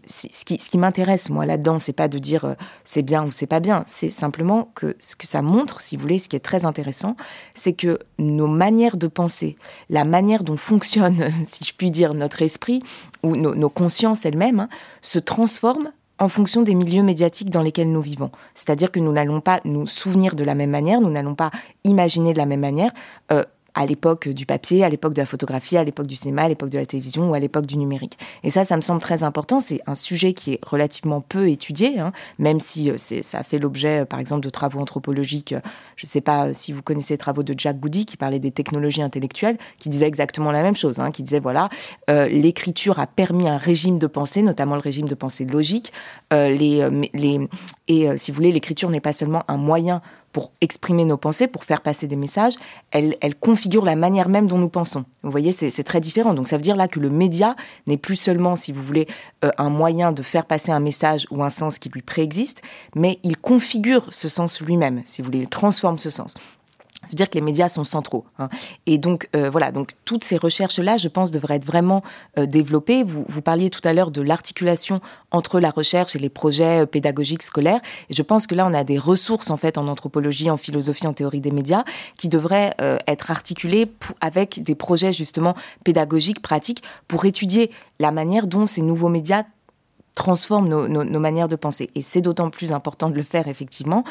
[0.07, 3.47] ce qui, ce qui m'intéresse moi là-dedans, c'est pas de dire c'est bien ou c'est
[3.47, 6.39] pas bien, c'est simplement que ce que ça montre, si vous voulez, ce qui est
[6.39, 7.15] très intéressant,
[7.53, 9.57] c'est que nos manières de penser,
[9.89, 12.81] la manière dont fonctionne, si je puis dire, notre esprit
[13.21, 14.69] ou nos, consciences elles-mêmes, hein,
[15.01, 18.31] se transforment en fonction des milieux médiatiques dans lesquels nous vivons.
[18.53, 21.51] C'est-à-dire que nous n'allons pas nous souvenir de la même manière, nous n'allons pas
[21.83, 22.91] imaginer de la même manière.
[23.31, 26.49] Euh, à l'époque du papier, à l'époque de la photographie, à l'époque du cinéma, à
[26.49, 28.17] l'époque de la télévision ou à l'époque du numérique.
[28.43, 29.59] Et ça, ça me semble très important.
[29.59, 33.59] C'est un sujet qui est relativement peu étudié, hein, même si euh, ça a fait
[33.59, 35.53] l'objet, euh, par exemple, de travaux anthropologiques.
[35.53, 35.61] Euh,
[35.95, 38.51] je ne sais pas si vous connaissez les travaux de Jack Goody, qui parlait des
[38.51, 41.69] technologies intellectuelles, qui disait exactement la même chose, hein, qui disait, voilà,
[42.07, 45.93] l'écriture a permis un régime de pensée, notamment le régime de pensée logique.
[46.31, 46.81] et
[48.17, 50.01] si vous voulez, l'écriture n'est pas seulement un moyen
[50.31, 52.55] pour exprimer nos pensées, pour faire passer des messages,
[52.91, 55.05] elle, configure la manière même dont nous pensons.
[55.23, 56.33] Vous voyez, c'est très différent.
[56.33, 57.55] Donc ça veut dire là que le média
[57.87, 59.07] n'est plus seulement, si vous voulez,
[59.43, 62.61] euh, un moyen de faire passer un message ou un sens qui lui préexiste,
[62.95, 66.35] mais il configure ce sens lui-même, si vous voulez, il transforme ce sens.
[67.03, 68.25] C'est-à-dire que les médias sont centraux.
[68.37, 68.49] Hein.
[68.85, 72.03] Et donc, euh, voilà, donc toutes ces recherches-là, je pense, devraient être vraiment
[72.37, 73.03] euh, développées.
[73.03, 76.85] Vous, vous parliez tout à l'heure de l'articulation entre la recherche et les projets euh,
[76.85, 77.81] pédagogiques scolaires.
[78.09, 81.07] Et je pense que là, on a des ressources, en fait, en anthropologie, en philosophie,
[81.07, 81.83] en théorie des médias,
[82.17, 82.75] qui devraient
[83.07, 89.09] être articulées avec des projets, justement, pédagogiques, pratiques, pour étudier la manière dont ces nouveaux
[89.09, 89.43] médias
[90.13, 91.89] transforment nos, manières de penser.
[91.95, 94.03] Et c'est d'autant plus important de le faire, effectivement,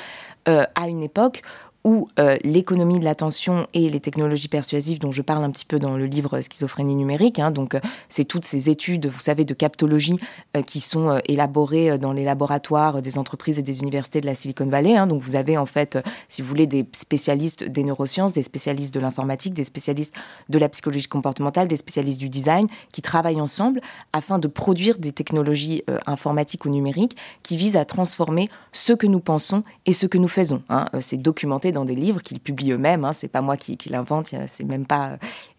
[0.47, 1.43] à une époque
[1.85, 5.79] où euh, l'économie de l'attention et les technologies persuasives dont je parle un petit peu
[5.79, 9.55] dans le livre Schizophrénie numérique, hein, donc euh, c'est toutes ces études, vous savez, de
[9.55, 10.17] captologie
[10.57, 14.67] euh, qui sont élaborées dans les laboratoires des entreprises et des universités de la Silicon
[14.67, 14.97] Valley.
[14.97, 18.93] Hein, donc vous avez en fait, si vous voulez, des spécialistes des neurosciences, des spécialistes
[18.93, 20.15] de l'informatique, des spécialistes
[20.49, 23.81] de la psychologie comportementale, des spécialistes du design, qui travaillent ensemble
[24.13, 29.21] afin de produire des technologies informatiques ou numériques qui visent à transformer ce que nous
[29.21, 30.63] pensons et ce que nous faisons.
[30.69, 30.87] Hein.
[31.01, 33.05] C'est documenté dans des livres qu'ils publient eux-mêmes.
[33.05, 35.19] Hein, c'est pas moi qui, qui l'invente, c'est même pas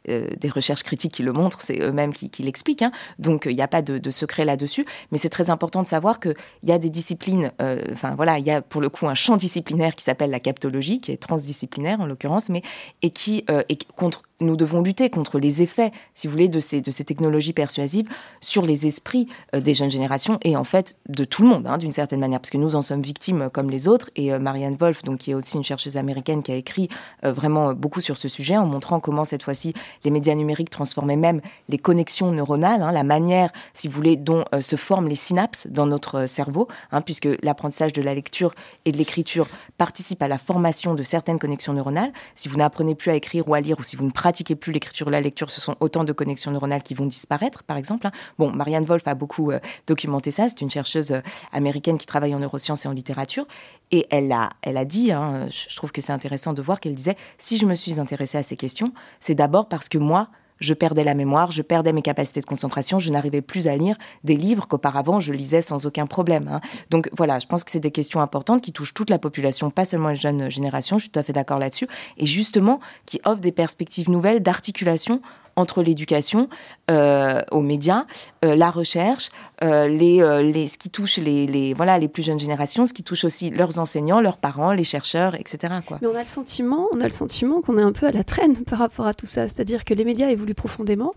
[0.09, 2.81] euh, des recherches critiques qui le montrent, c'est eux-mêmes qui, l'expliquent.
[2.81, 2.91] Hein.
[3.19, 6.33] Donc il n'y a pas de, secret là-dessus, mais c'est très important de savoir qu'il
[6.63, 7.51] y a des disciplines.
[7.61, 10.39] Euh, enfin voilà, il y a pour le coup un champ disciplinaire qui s'appelle la
[10.39, 12.63] captologie, qui est transdisciplinaire en l'occurrence, mais
[13.03, 13.61] et qui euh,
[13.95, 17.53] contre nous devons lutter contre les effets, si vous voulez, de ces, de ces technologies
[17.53, 18.07] persuasives
[18.39, 21.91] sur les esprits des jeunes générations et en fait de tout le monde, hein, d'une
[21.91, 24.09] certaine manière, parce que nous en sommes victimes comme les autres.
[24.15, 26.89] Et Marianne Wolf, donc, qui est aussi une chercheuse américaine, qui a écrit
[27.21, 31.41] vraiment beaucoup sur ce sujet en montrant comment cette fois-ci les médias numériques transformaient même
[31.69, 35.67] les connexions neuronales, hein, la manière, si vous voulez, dont euh, se forment les synapses
[35.67, 38.53] dans notre euh, cerveau, hein, puisque l'apprentissage de la lecture
[38.85, 42.11] et de l'écriture participe à la formation de certaines connexions neuronales.
[42.35, 44.71] Si vous n'apprenez plus à écrire ou à lire, ou si vous ne pratiquez plus
[44.71, 48.07] l'écriture ou la lecture, ce sont autant de connexions neuronales qui vont disparaître, par exemple.
[48.07, 48.11] Hein.
[48.37, 50.49] Bon, Marianne Wolf a beaucoup euh, documenté ça.
[50.49, 51.13] C'est une chercheuse
[51.51, 53.45] américaine qui travaille en neurosciences et en littérature.
[53.91, 56.95] Et elle a, elle a dit, hein, je trouve que c'est intéressant de voir qu'elle
[56.95, 60.27] disait, si je me suis intéressée à ces questions, c'est d'abord parce que moi,
[60.59, 63.97] je perdais la mémoire, je perdais mes capacités de concentration, je n'arrivais plus à lire
[64.23, 66.47] des livres qu'auparavant je lisais sans aucun problème.
[66.47, 66.61] Hein.
[66.91, 69.83] Donc voilà, je pense que c'est des questions importantes qui touchent toute la population, pas
[69.83, 71.87] seulement les jeunes générations, je suis tout à fait d'accord là-dessus,
[72.19, 75.19] et justement qui offrent des perspectives nouvelles d'articulation
[75.55, 76.49] entre l'éducation
[76.89, 78.05] euh, aux médias,
[78.43, 79.29] euh, la recherche,
[79.63, 80.21] euh, les,
[80.51, 83.49] les, ce qui touche les, les, voilà, les plus jeunes générations, ce qui touche aussi
[83.49, 85.73] leurs enseignants, leurs parents, les chercheurs, etc.
[86.01, 88.23] Mais on a le sentiment, on a le sentiment qu'on est un peu à la
[88.23, 91.13] traîne par rapport à tout ça, c'est-à-dire que les médias évoluent profondément.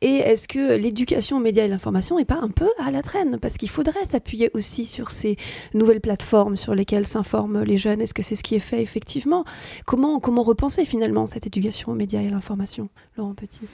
[0.00, 3.38] Et est-ce que l'éducation aux médias et l'information n'est pas un peu à la traîne?
[3.38, 5.36] Parce qu'il faudrait s'appuyer aussi sur ces
[5.74, 8.00] nouvelles plateformes sur lesquelles s'informent les jeunes.
[8.00, 9.44] Est-ce que c'est ce qui est fait effectivement?
[9.86, 13.69] Comment, comment repenser finalement cette éducation aux médias et à l'information, Laurent Petit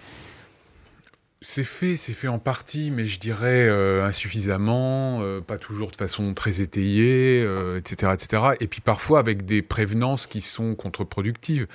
[1.49, 5.97] c'est fait, c'est fait en partie, mais je dirais euh, insuffisamment, euh, pas toujours de
[5.97, 7.41] façon très étayée,
[7.77, 8.43] etc., etc.
[8.59, 11.69] Et puis parfois avec des prévenances qui sont contre-productives.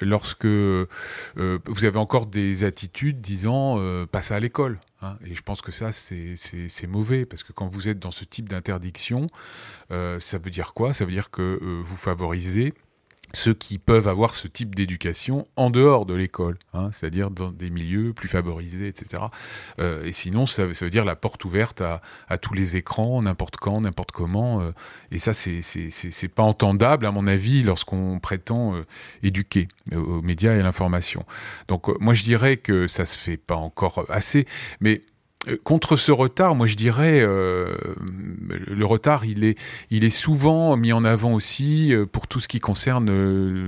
[0.00, 3.78] lorsque vous avez encore des attitudes disant
[4.10, 4.80] pas ça à l'école.
[5.02, 5.16] Hein.
[5.24, 8.48] et je pense que ça, c'est mauvais, parce que quand vous êtes dans ce type
[8.48, 9.28] d'interdiction,
[9.90, 10.94] ça veut dire quoi?
[10.94, 12.72] Ça veut dire que vous favorisez
[13.34, 17.70] ceux qui peuvent avoir ce type d'éducation en dehors de l'école, hein, c'est-à-dire dans des
[17.70, 19.24] milieux plus favorisés, etc.
[19.80, 23.80] Euh, et sinon, ça, veut dire la porte ouverte à, tous les écrans, n'importe quand,
[23.80, 24.60] n'importe comment.
[24.60, 24.72] Euh,
[25.10, 28.86] et ça, c'est pas entendable, à mon avis, lorsqu'on prétend euh,
[29.22, 31.24] éduquer aux médias et à l'information.
[31.68, 34.46] Donc, moi, je dirais que ça se fait pas encore assez,
[34.80, 35.02] mais
[35.56, 37.76] contre ce retard, moi je dirais, euh,
[38.66, 39.58] le retard, il est,
[39.90, 43.10] il est souvent mis en avant aussi euh, pour tout ce qui concerne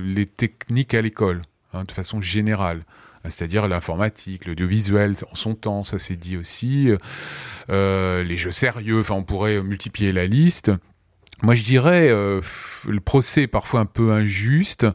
[0.03, 1.41] les techniques à l'école,
[1.73, 2.83] hein, de façon générale
[3.23, 6.89] hein, c'est-à-dire l'informatique, l'audiovisuel en son temps, ça s'est dit aussi,
[7.69, 10.71] les jeux sérieux, enfin on pourrait multiplier la liste.
[11.43, 14.85] Moi je dirais, le procès est parfois un peu injuste,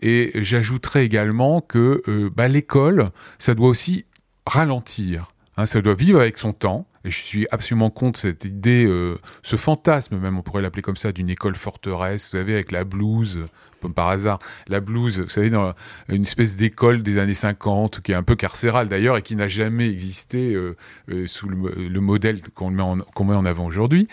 [0.00, 2.02] et j'ajouterais également que
[2.34, 4.06] bah, l'école, ça doit aussi
[4.46, 5.33] ralentir.
[5.56, 6.86] Hein, ça doit vivre avec son temps.
[7.04, 11.12] Je suis absolument contre cette idée, euh, ce fantasme même, on pourrait l'appeler comme ça,
[11.12, 13.44] d'une école forteresse, vous savez, avec la blouse,
[13.82, 14.38] comme par hasard,
[14.68, 15.74] la blouse, vous savez, dans
[16.08, 19.48] une espèce d'école des années 50, qui est un peu carcérale d'ailleurs, et qui n'a
[19.48, 20.76] jamais existé euh,
[21.10, 24.08] euh, sous le, modèle qu'on met en avant aujourd'hui.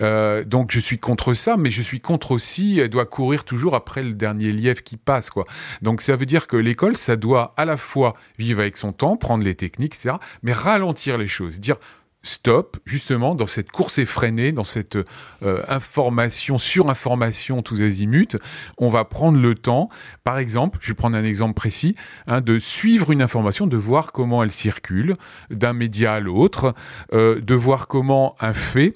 [0.00, 4.04] donc je suis contre ça, mais je suis contre aussi, elle doit courir toujours après
[4.04, 5.44] le dernier lièvre qui passe, quoi.
[5.82, 9.16] Donc ça veut dire que l'école, ça doit à la fois vivre avec son temps,
[9.16, 11.76] prendre les techniques, etc., mais ralentir les choses, dire
[12.28, 18.36] stop, justement, dans cette course effrénée, dans cette euh, information, surinformation tous azimuts,
[18.76, 19.88] on va prendre le temps,
[20.24, 24.12] par exemple, je vais prendre un exemple précis, hein, de suivre une information, de voir
[24.12, 25.16] comment elle circule
[25.50, 26.74] d'un média à l'autre,
[27.12, 28.92] euh, de voir comment un fait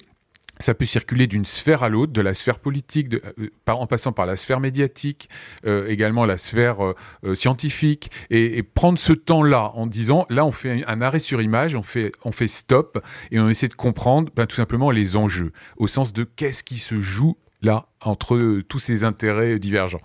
[0.59, 4.25] ça peut circuler d'une sphère à l'autre, de la sphère politique, euh, en passant par
[4.25, 5.29] la sphère médiatique,
[5.65, 10.83] euh, également la sphère euh, scientifique, et, prendre ce temps-là en disant, là on fait
[10.87, 12.11] un, arrêt sur image, on fait,
[12.47, 16.63] stop, et on essaie de comprendre ben, tout simplement les enjeux, au sens de qu'est-ce
[16.63, 20.01] qui se joue là entre tous ces intérêts divergents.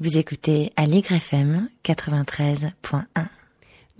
[0.00, 3.26] Vous écoutez Allegre FM 93.1.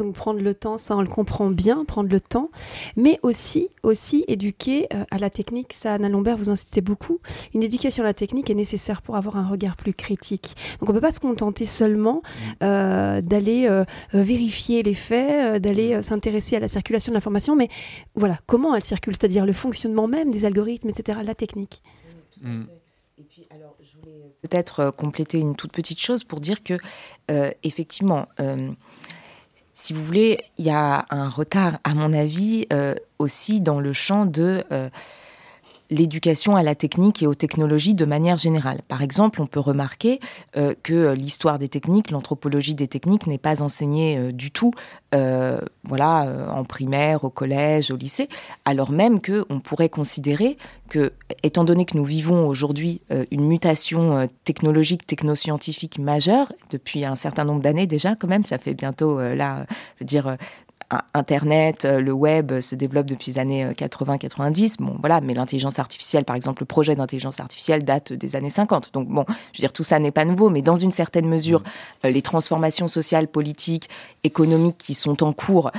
[0.00, 2.50] Donc prendre le temps, ça on le comprend bien, prendre le temps,
[2.96, 5.74] mais aussi aussi éduquer euh, à la technique.
[5.74, 7.20] Ça, Anna Lombert, vous insistez beaucoup.
[7.52, 10.56] Une éducation à la technique est nécessaire pour avoir un regard plus critique.
[10.80, 12.52] Donc on peut pas se contenter seulement mm.
[12.62, 13.84] euh, d'aller euh,
[14.14, 16.02] vérifier les faits, d'aller mm.
[16.02, 17.68] s'intéresser à la circulation de l'information, mais
[18.14, 21.18] voilà comment elle circule, c'est-à-dire le fonctionnement même des algorithmes, etc.
[21.22, 21.82] La technique.
[22.40, 22.62] Mm.
[23.18, 26.78] Et puis, alors, je voulais peut-être compléter une toute petite chose pour dire que,
[27.62, 28.28] effectivement,
[29.80, 33.94] si vous voulez, il y a un retard, à mon avis, euh, aussi dans le
[33.94, 34.90] champ de euh,
[35.90, 38.80] l'éducation à la technique et aux technologies de manière générale.
[38.88, 40.20] Par exemple, on peut remarquer
[40.56, 44.72] euh, que l'histoire des techniques, l'anthropologie des techniques n'est pas enseignée euh, du tout,
[45.14, 48.28] euh, voilà, en primaire, au collège, au lycée,
[48.64, 50.56] alors même que on pourrait considérer
[50.88, 51.12] que,
[51.42, 57.60] étant donné que nous vivons aujourd'hui une mutation technologique, technoscientifique majeure depuis un certain nombre
[57.60, 59.66] d'années déjà, quand même, ça fait bientôt là,
[59.96, 60.36] je veux dire
[61.14, 64.72] Internet, euh, le web se développe depuis les années 80-90.
[64.72, 68.50] Euh, bon, voilà, mais l'intelligence artificielle, par exemple, le projet d'intelligence artificielle date des années
[68.50, 68.92] 50.
[68.92, 71.60] Donc, bon, je veux dire, tout ça n'est pas nouveau, mais dans une certaine mesure,
[71.60, 72.06] mm.
[72.06, 73.88] euh, les transformations sociales, politiques,
[74.24, 75.70] économiques qui sont en cours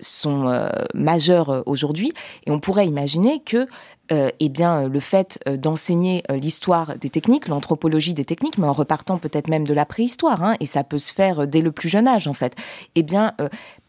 [0.00, 2.12] sont majeures aujourd'hui.
[2.46, 3.66] Et on pourrait imaginer que
[4.10, 9.48] eh bien, le fait d'enseigner l'histoire des techniques, l'anthropologie des techniques, mais en repartant peut-être
[9.48, 12.26] même de la préhistoire, hein, et ça peut se faire dès le plus jeune âge
[12.26, 12.54] en fait,
[12.96, 13.34] eh bien,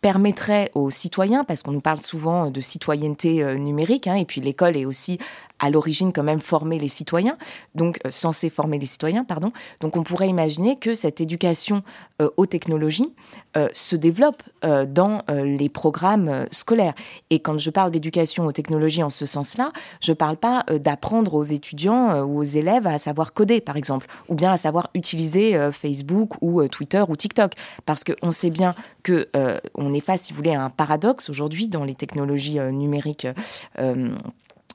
[0.04, 4.42] permettrait aux citoyens, parce qu'on nous parle souvent de citoyenneté euh, numérique, hein, et puis
[4.42, 5.18] l'école est aussi
[5.64, 7.38] à l'origine quand même former les citoyens,
[7.74, 9.54] donc euh, censé former les citoyens, pardon.
[9.80, 11.84] Donc on pourrait imaginer que cette éducation
[12.22, 13.14] euh, aux technologies
[13.74, 16.96] se développe dans les programmes scolaires.
[17.30, 21.36] Et quand je parle d'éducation aux technologies en ce sens-là, je ne parle pas d'apprendre
[21.36, 25.70] aux étudiants ou aux élèves à savoir coder, par exemple, ou bien à savoir utiliser
[25.72, 27.54] Facebook ou Twitter ou TikTok,
[27.86, 29.30] parce qu'on sait bien que
[29.76, 33.28] on est face, si vous voulez, à un paradoxe aujourd'hui dans les technologies euh, numériques.
[33.80, 34.16] Euh,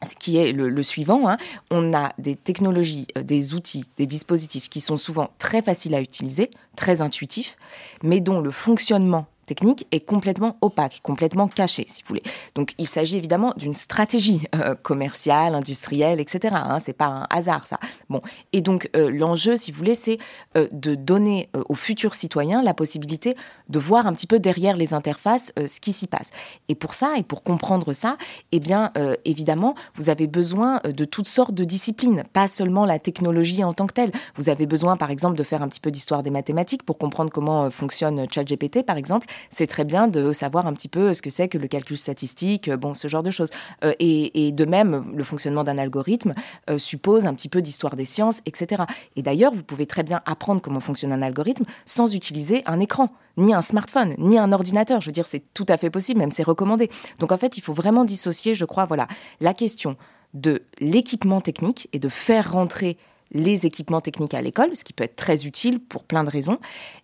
[0.06, 1.36] ce qui est le, suivant, hein.
[1.70, 6.00] on a des technologies, euh, des outils, des dispositifs qui sont souvent très faciles à
[6.00, 7.56] utiliser, très intuitifs,
[8.02, 12.22] mais dont le fonctionnement technique est complètement opaque, complètement caché, si vous voulez.
[12.54, 16.54] Donc, il s'agit évidemment d'une stratégie euh, commerciale, industrielle, etc.
[16.54, 17.78] Hein, c'est pas un hasard, ça.
[18.10, 18.20] Bon,
[18.52, 20.18] et donc euh, l'enjeu, si vous voulez, c'est
[20.54, 23.36] de donner aux futurs citoyens la possibilité
[23.68, 26.30] de voir un petit peu derrière les interfaces ce qui s'y passe.
[26.68, 28.16] Et pour ça, et pour comprendre ça,
[28.52, 28.92] eh bien,
[29.24, 33.86] évidemment, vous avez besoin de toutes sortes de disciplines, pas seulement la technologie en tant
[33.86, 34.12] que telle.
[34.34, 37.30] Vous avez besoin, par exemple, de faire un petit peu d'histoire des mathématiques pour comprendre
[37.30, 41.30] comment fonctionne ChatGPT, par exemple c'est très bien de savoir un petit peu ce que
[41.30, 43.50] c'est que le calcul statistique, euh, bon, ce genre de choses.
[43.84, 46.34] Euh, et, de même, le fonctionnement d'un algorithme
[46.70, 48.82] euh, suppose un petit peu d'histoire des sciences, etc.
[49.16, 53.10] Et d'ailleurs, vous pouvez très bien apprendre comment fonctionne un algorithme sans utiliser un écran
[53.38, 55.00] ni un smartphone, ni un ordinateur.
[55.00, 56.90] Je veux dire, c'est tout à fait possible, même c'est recommandé.
[57.18, 59.08] Donc en fait, il faut vraiment dissocier, je crois, voilà,
[59.40, 59.96] la question
[60.34, 62.98] de l'équipement technique et de faire rentrer
[63.32, 66.58] les équipements techniques à l'école, ce qui peut être très utile pour plein de raisons,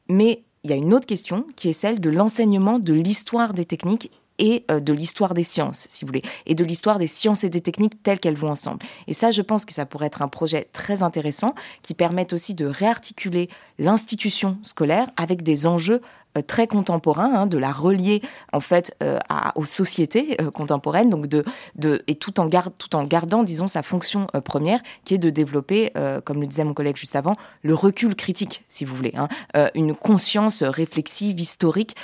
[0.08, 3.66] mais il y a une autre question qui est celle de l'enseignement de l'histoire des
[3.66, 7.44] techniques et euh, de l'histoire des sciences, si vous voulez, et de l'histoire des sciences
[7.44, 8.80] et des techniques telles qu'elles vont ensemble.
[9.06, 12.54] Et ça, je pense que ça pourrait être un projet très intéressant qui permette aussi
[12.54, 16.00] de réarticuler l'institution scolaire avec des enjeux
[16.36, 18.20] euh, très contemporain, hein, de la relier
[18.52, 19.18] en fait euh,
[19.54, 21.44] aux sociétés contemporaines, donc de,
[21.76, 25.30] de et tout en garde, tout en gardant, disons, sa fonction première, qui est de
[25.30, 25.92] développer,
[26.24, 29.28] comme le disait mon collègue juste avant, le recul critique, si vous voulez, hein,
[29.74, 31.96] une conscience réflexive, historique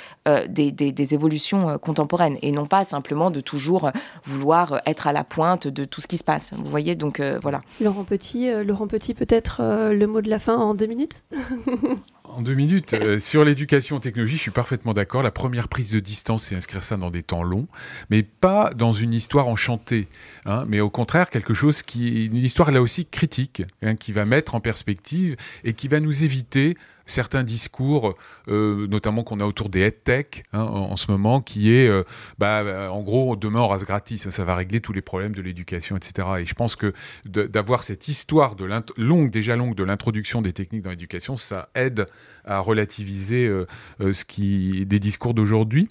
[0.47, 3.91] des, des, évolutions contemporaines, et non pas simplement de toujours
[4.23, 6.53] vouloir être à la pointe de tout ce qui se passe.
[6.55, 7.61] Vous voyez, donc voilà.
[7.79, 9.61] Laurent Petit, Laurent Petit, peut-être
[9.91, 11.23] le mot de la fin en deux minutes?
[12.33, 15.21] En deux minutes, euh, sur l'éducation technologie, je suis parfaitement d'accord.
[15.21, 17.67] La première prise de distance, c'est inscrire ça dans des temps longs,
[18.09, 20.07] mais pas dans une histoire enchantée,
[20.45, 24.23] hein, mais au contraire quelque chose qui, une histoire là aussi critique, hein, qui va
[24.25, 28.15] mettre en perspective et qui va nous éviter certains discours,
[28.47, 32.03] euh, notamment qu'on a autour des head tech hein, en, ce moment, qui est, euh,
[32.37, 35.97] bah, en gros, demain on rase gratis, ça, va régler tous les problèmes de l'éducation,
[35.97, 36.27] etc.
[36.39, 36.93] Et je pense que
[37.25, 38.67] d'avoir cette histoire de
[38.97, 42.07] longue, déjà longue, de l'introduction des techniques dans l'éducation, ça aide
[42.45, 43.51] à relativiser
[43.99, 45.87] ce qui des discours d'aujourd'hui.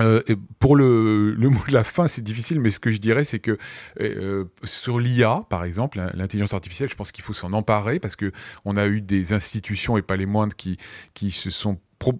[0.00, 0.22] Euh,
[0.58, 3.58] pour le, mot de la fin, c'est difficile, mais ce que je dirais, c'est que
[4.00, 8.32] euh, sur l'IA, par exemple, l'intelligence artificielle, je pense qu'il faut s'en emparer parce que
[8.64, 10.76] on a eu des institutions et pas les moindres qui
[11.14, 11.78] qui se sont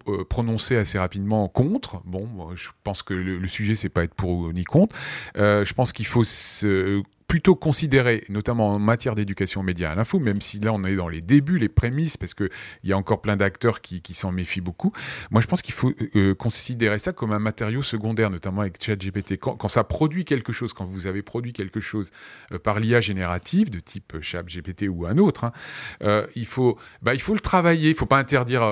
[0.09, 2.03] euh, prononcées assez rapidement contre.
[2.07, 4.97] Bon, je pense que le, le sujet c'est pas être pour ni contre.
[5.37, 10.21] Euh, je pense qu'il faut se plutôt considérer, notamment en matière d'éducation média à l'info,
[10.21, 12.51] même si là on est dans les débuts, les prémices, parce qu'il
[12.85, 14.93] y a encore plein d'acteurs qui, s'en méfient beaucoup.
[15.31, 18.83] Moi je pense qu'il faut euh, euh, considérer ça comme un matériau secondaire, notamment avec
[18.83, 19.39] ChatGPT.
[19.39, 22.13] Quand, ça produit quelque chose, quand vous avez produit quelque chose
[22.53, 27.21] euh, par l'IA générative, de type ChatGPT ou un autre, hein, il, faut, bah, il
[27.21, 28.63] faut le travailler, il ne faut pas interdire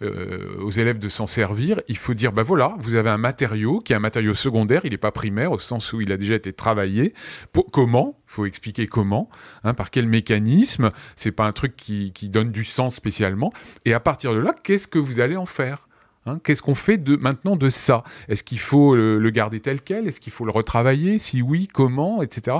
[0.00, 3.92] aux élèves de s'en servir, il faut dire, bah voilà, vous avez un matériau qui
[3.92, 6.52] est un matériau secondaire, il n'est pas primaire au sens où il a déjà été
[6.52, 7.14] travaillé.
[7.72, 9.28] Comment, il faut expliquer comment,
[9.64, 13.52] hein, par quel mécanisme, c'est pas un truc qui, donne du sens spécialement,
[13.84, 15.88] et à partir de là, qu'est-ce que vous allez en faire
[16.26, 16.38] hein?
[16.44, 18.04] Qu'est-ce qu'on fait maintenant de ça?
[18.28, 20.06] Est-ce qu'il faut le, garder tel quel?
[20.06, 21.18] Est-ce qu'il faut le retravailler?
[21.18, 22.22] Si oui, comment?
[22.22, 22.56] Etc.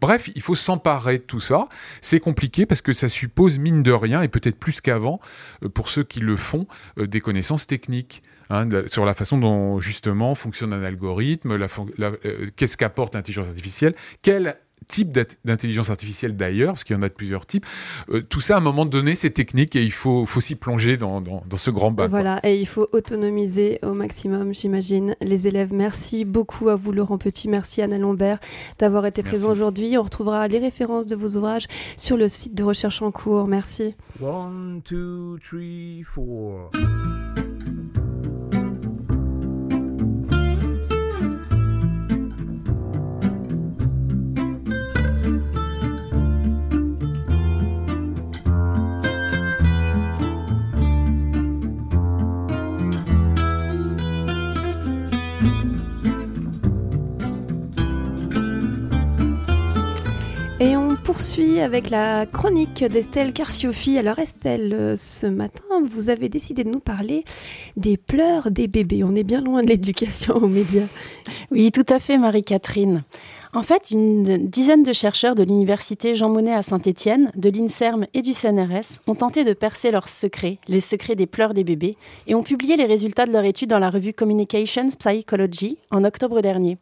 [0.00, 1.68] bref, il faut s'emparer de tout ça.
[2.02, 5.20] C'est compliqué parce que ça suppose, mine de rien, et peut-être plus qu'avant,
[5.64, 6.66] euh, pour ceux qui le font,
[6.98, 8.22] euh, des connaissances techniques.
[8.50, 14.56] Hein, sur la façon dont justement fonctionne un algorithme, euh, qu'est-ce qu'apporte l'intelligence artificielle, quel
[14.88, 17.64] type d'intelligence artificielle d'ailleurs, parce qu'il y en a de plusieurs types.
[18.10, 20.96] Euh, tout ça, à un moment donné, c'est technique et il faut, faut s'y plonger
[20.96, 22.08] dans, dans, ce grand bain.
[22.08, 25.72] Voilà, et il faut autonomiser au maximum, j'imagine, les élèves.
[25.72, 27.48] Merci beaucoup à vous, Laurent Petit.
[27.48, 28.40] Merci, Anna Lombert,
[28.78, 29.96] d'avoir été présent aujourd'hui.
[29.96, 33.46] On retrouvera les références de vos ouvrages sur le site de recherche en cours.
[33.46, 33.94] Merci.
[34.20, 36.70] One, two, three, four.
[60.62, 63.96] Et on poursuit avec la chronique d'Estelle Carciofi.
[63.96, 67.24] Alors Estelle, euh, ce matin, vous avez décidé de nous parler
[67.78, 69.02] des pleurs des bébés.
[69.02, 70.84] On est bien loin de l'éducation aux médias.
[71.50, 73.04] Oui, tout à fait, Marie-Catherine.
[73.54, 78.20] En fait, une dizaine de chercheurs de l'université Jean Monnet à Saint-Étienne, de l'INSERM et
[78.20, 81.96] du CNRS ont tenté de percer leurs secrets, les secrets des pleurs des bébés,
[82.26, 86.42] et ont publié les résultats de leur étude dans la revue Communications Psychology en octobre
[86.42, 86.76] dernier.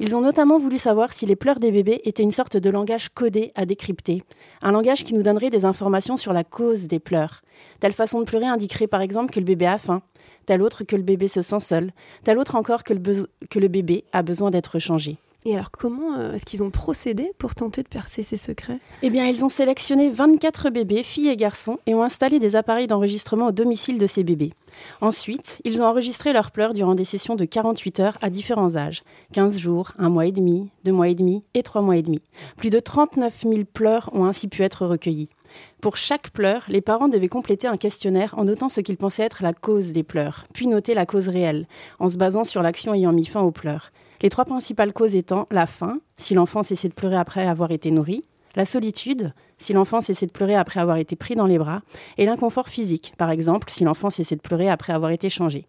[0.00, 3.10] Ils ont notamment voulu savoir si les pleurs des bébés étaient une sorte de langage
[3.10, 4.24] codé à décrypter,
[4.60, 7.42] un langage qui nous donnerait des informations sur la cause des pleurs.
[7.78, 10.02] Telle façon de pleurer indiquerait par exemple que le bébé a faim,
[10.46, 11.92] telle autre que le bébé se sent seul,
[12.24, 15.16] telle autre encore que le, bébé a besoin d'être changé.
[15.46, 18.78] Et alors, comment euh, est-ce qu'ils ont procédé pour tenter de percer ces secrets?
[19.02, 22.86] Eh bien, ils ont sélectionné 24 bébés, filles et garçons, et ont installé des appareils
[22.86, 24.52] d'enregistrement au domicile de ces bébés.
[25.02, 29.02] Ensuite, ils ont enregistré leurs pleurs durant des sessions de 48 heures à différents âges
[29.34, 32.22] 15 jours, un mois et demi, deux mois et demi et trois mois et demi.
[32.56, 35.28] Plus de 39 000 pleurs ont ainsi pu être recueillis.
[35.82, 39.42] Pour chaque pleur, les parents devaient compléter un questionnaire en notant ce qu'ils pensaient être
[39.42, 41.68] la cause des pleurs, puis noter la cause réelle,
[41.98, 43.92] en se basant sur l'action ayant mis fin aux pleurs.
[44.24, 47.90] Les trois principales causes étant la faim, si l'enfant cessait de pleurer après avoir été
[47.90, 48.24] nourri,
[48.56, 51.82] la solitude, si l'enfant cessait de pleurer après avoir été pris dans les bras,
[52.16, 55.66] et l'inconfort physique, par exemple, si l'enfant cessait de pleurer après avoir été changé.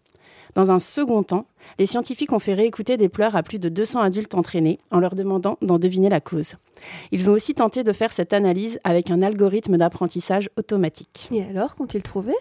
[0.54, 1.44] Dans un second temps,
[1.78, 5.14] les scientifiques ont fait réécouter des pleurs à plus de 200 adultes entraînés en leur
[5.14, 6.54] demandant d'en deviner la cause.
[7.12, 11.28] Ils ont aussi tenté de faire cette analyse avec un algorithme d'apprentissage automatique.
[11.30, 12.32] Et alors, qu'ont-ils trouvé?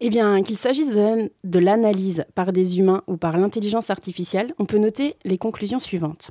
[0.00, 4.78] Eh bien, qu'il s'agisse de l'analyse par des humains ou par l'intelligence artificielle, on peut
[4.78, 6.30] noter les conclusions suivantes.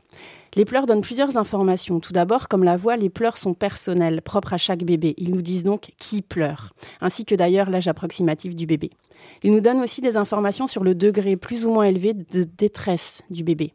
[0.55, 1.99] Les pleurs donnent plusieurs informations.
[1.99, 5.15] Tout d'abord, comme la voix, les pleurs sont personnels, propres à chaque bébé.
[5.17, 8.91] Ils nous disent donc qui pleure, ainsi que d'ailleurs l'âge approximatif du bébé.
[9.43, 13.21] Ils nous donnent aussi des informations sur le degré plus ou moins élevé de détresse
[13.29, 13.73] du bébé.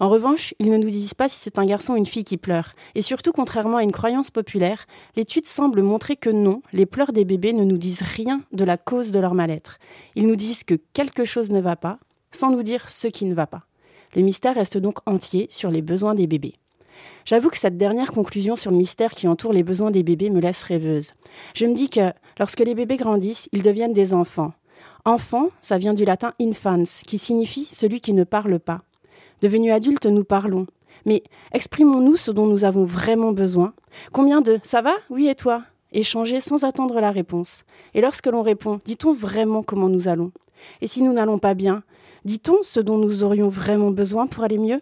[0.00, 2.36] En revanche, ils ne nous disent pas si c'est un garçon ou une fille qui
[2.36, 2.72] pleure.
[2.94, 7.24] Et surtout, contrairement à une croyance populaire, l'étude semble montrer que non, les pleurs des
[7.24, 9.78] bébés ne nous disent rien de la cause de leur mal-être.
[10.14, 11.98] Ils nous disent que quelque chose ne va pas,
[12.30, 13.66] sans nous dire ce qui ne va pas.
[14.14, 16.54] Le mystère reste donc entier sur les besoins des bébés.
[17.24, 20.40] J'avoue que cette dernière conclusion sur le mystère qui entoure les besoins des bébés me
[20.40, 21.12] laisse rêveuse.
[21.54, 24.52] Je me dis que lorsque les bébés grandissent, ils deviennent des enfants.
[25.04, 28.82] Enfant, ça vient du latin infans, qui signifie celui qui ne parle pas.
[29.42, 30.66] Devenus adultes, nous parlons.
[31.04, 33.74] Mais exprimons-nous ce dont nous avons vraiment besoin.
[34.12, 35.64] Combien de ça va Oui et toi?
[35.90, 37.64] Échanger sans attendre la réponse.
[37.92, 40.30] Et lorsque l'on répond, dit-on vraiment comment nous allons?
[40.80, 41.82] Et si nous n'allons pas bien,
[42.24, 44.80] dit-on ce dont nous aurions vraiment besoin pour aller mieux?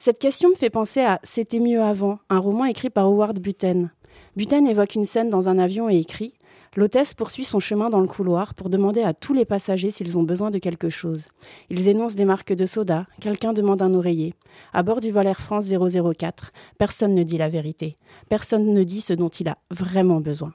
[0.00, 3.90] Cette question me fait penser à C'était mieux avant, un roman écrit par Howard Buten.
[4.34, 6.34] Buten évoque une scène dans un avion et écrit
[6.76, 10.22] L'hôtesse poursuit son chemin dans le couloir pour demander à tous les passagers s'ils ont
[10.22, 11.26] besoin de quelque chose.
[11.70, 14.34] Ils énoncent des marques de soda, quelqu'un demande un oreiller.
[14.74, 17.96] À bord du vol Air France 004, personne ne dit la vérité.
[18.28, 20.52] Personne ne dit ce dont il a vraiment besoin.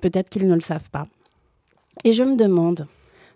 [0.00, 1.06] Peut-être qu'ils ne le savent pas.
[2.02, 2.86] Et je me demande,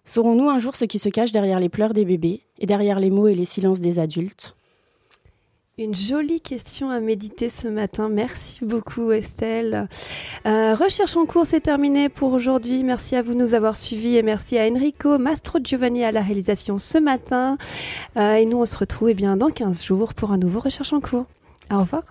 [0.06, 3.10] saurons-nous un jour ce qui se cache derrière les pleurs des bébés et derrière les
[3.10, 4.56] mots et les silences des adultes?
[5.82, 8.08] Une jolie question à méditer ce matin.
[8.08, 9.88] Merci beaucoup Estelle.
[10.46, 12.84] Euh, recherche en cours, c'est terminé pour aujourd'hui.
[12.84, 16.20] Merci à vous de nous avoir suivis et merci à Enrico Mastro Giovanni à la
[16.20, 17.58] réalisation ce matin.
[18.16, 20.92] Euh, et nous, on se retrouve eh bien, dans 15 jours pour un nouveau Recherche
[20.92, 21.26] en cours.
[21.70, 22.04] Au revoir.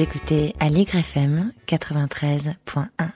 [0.00, 3.10] Écoutez Allegre FM 93.1.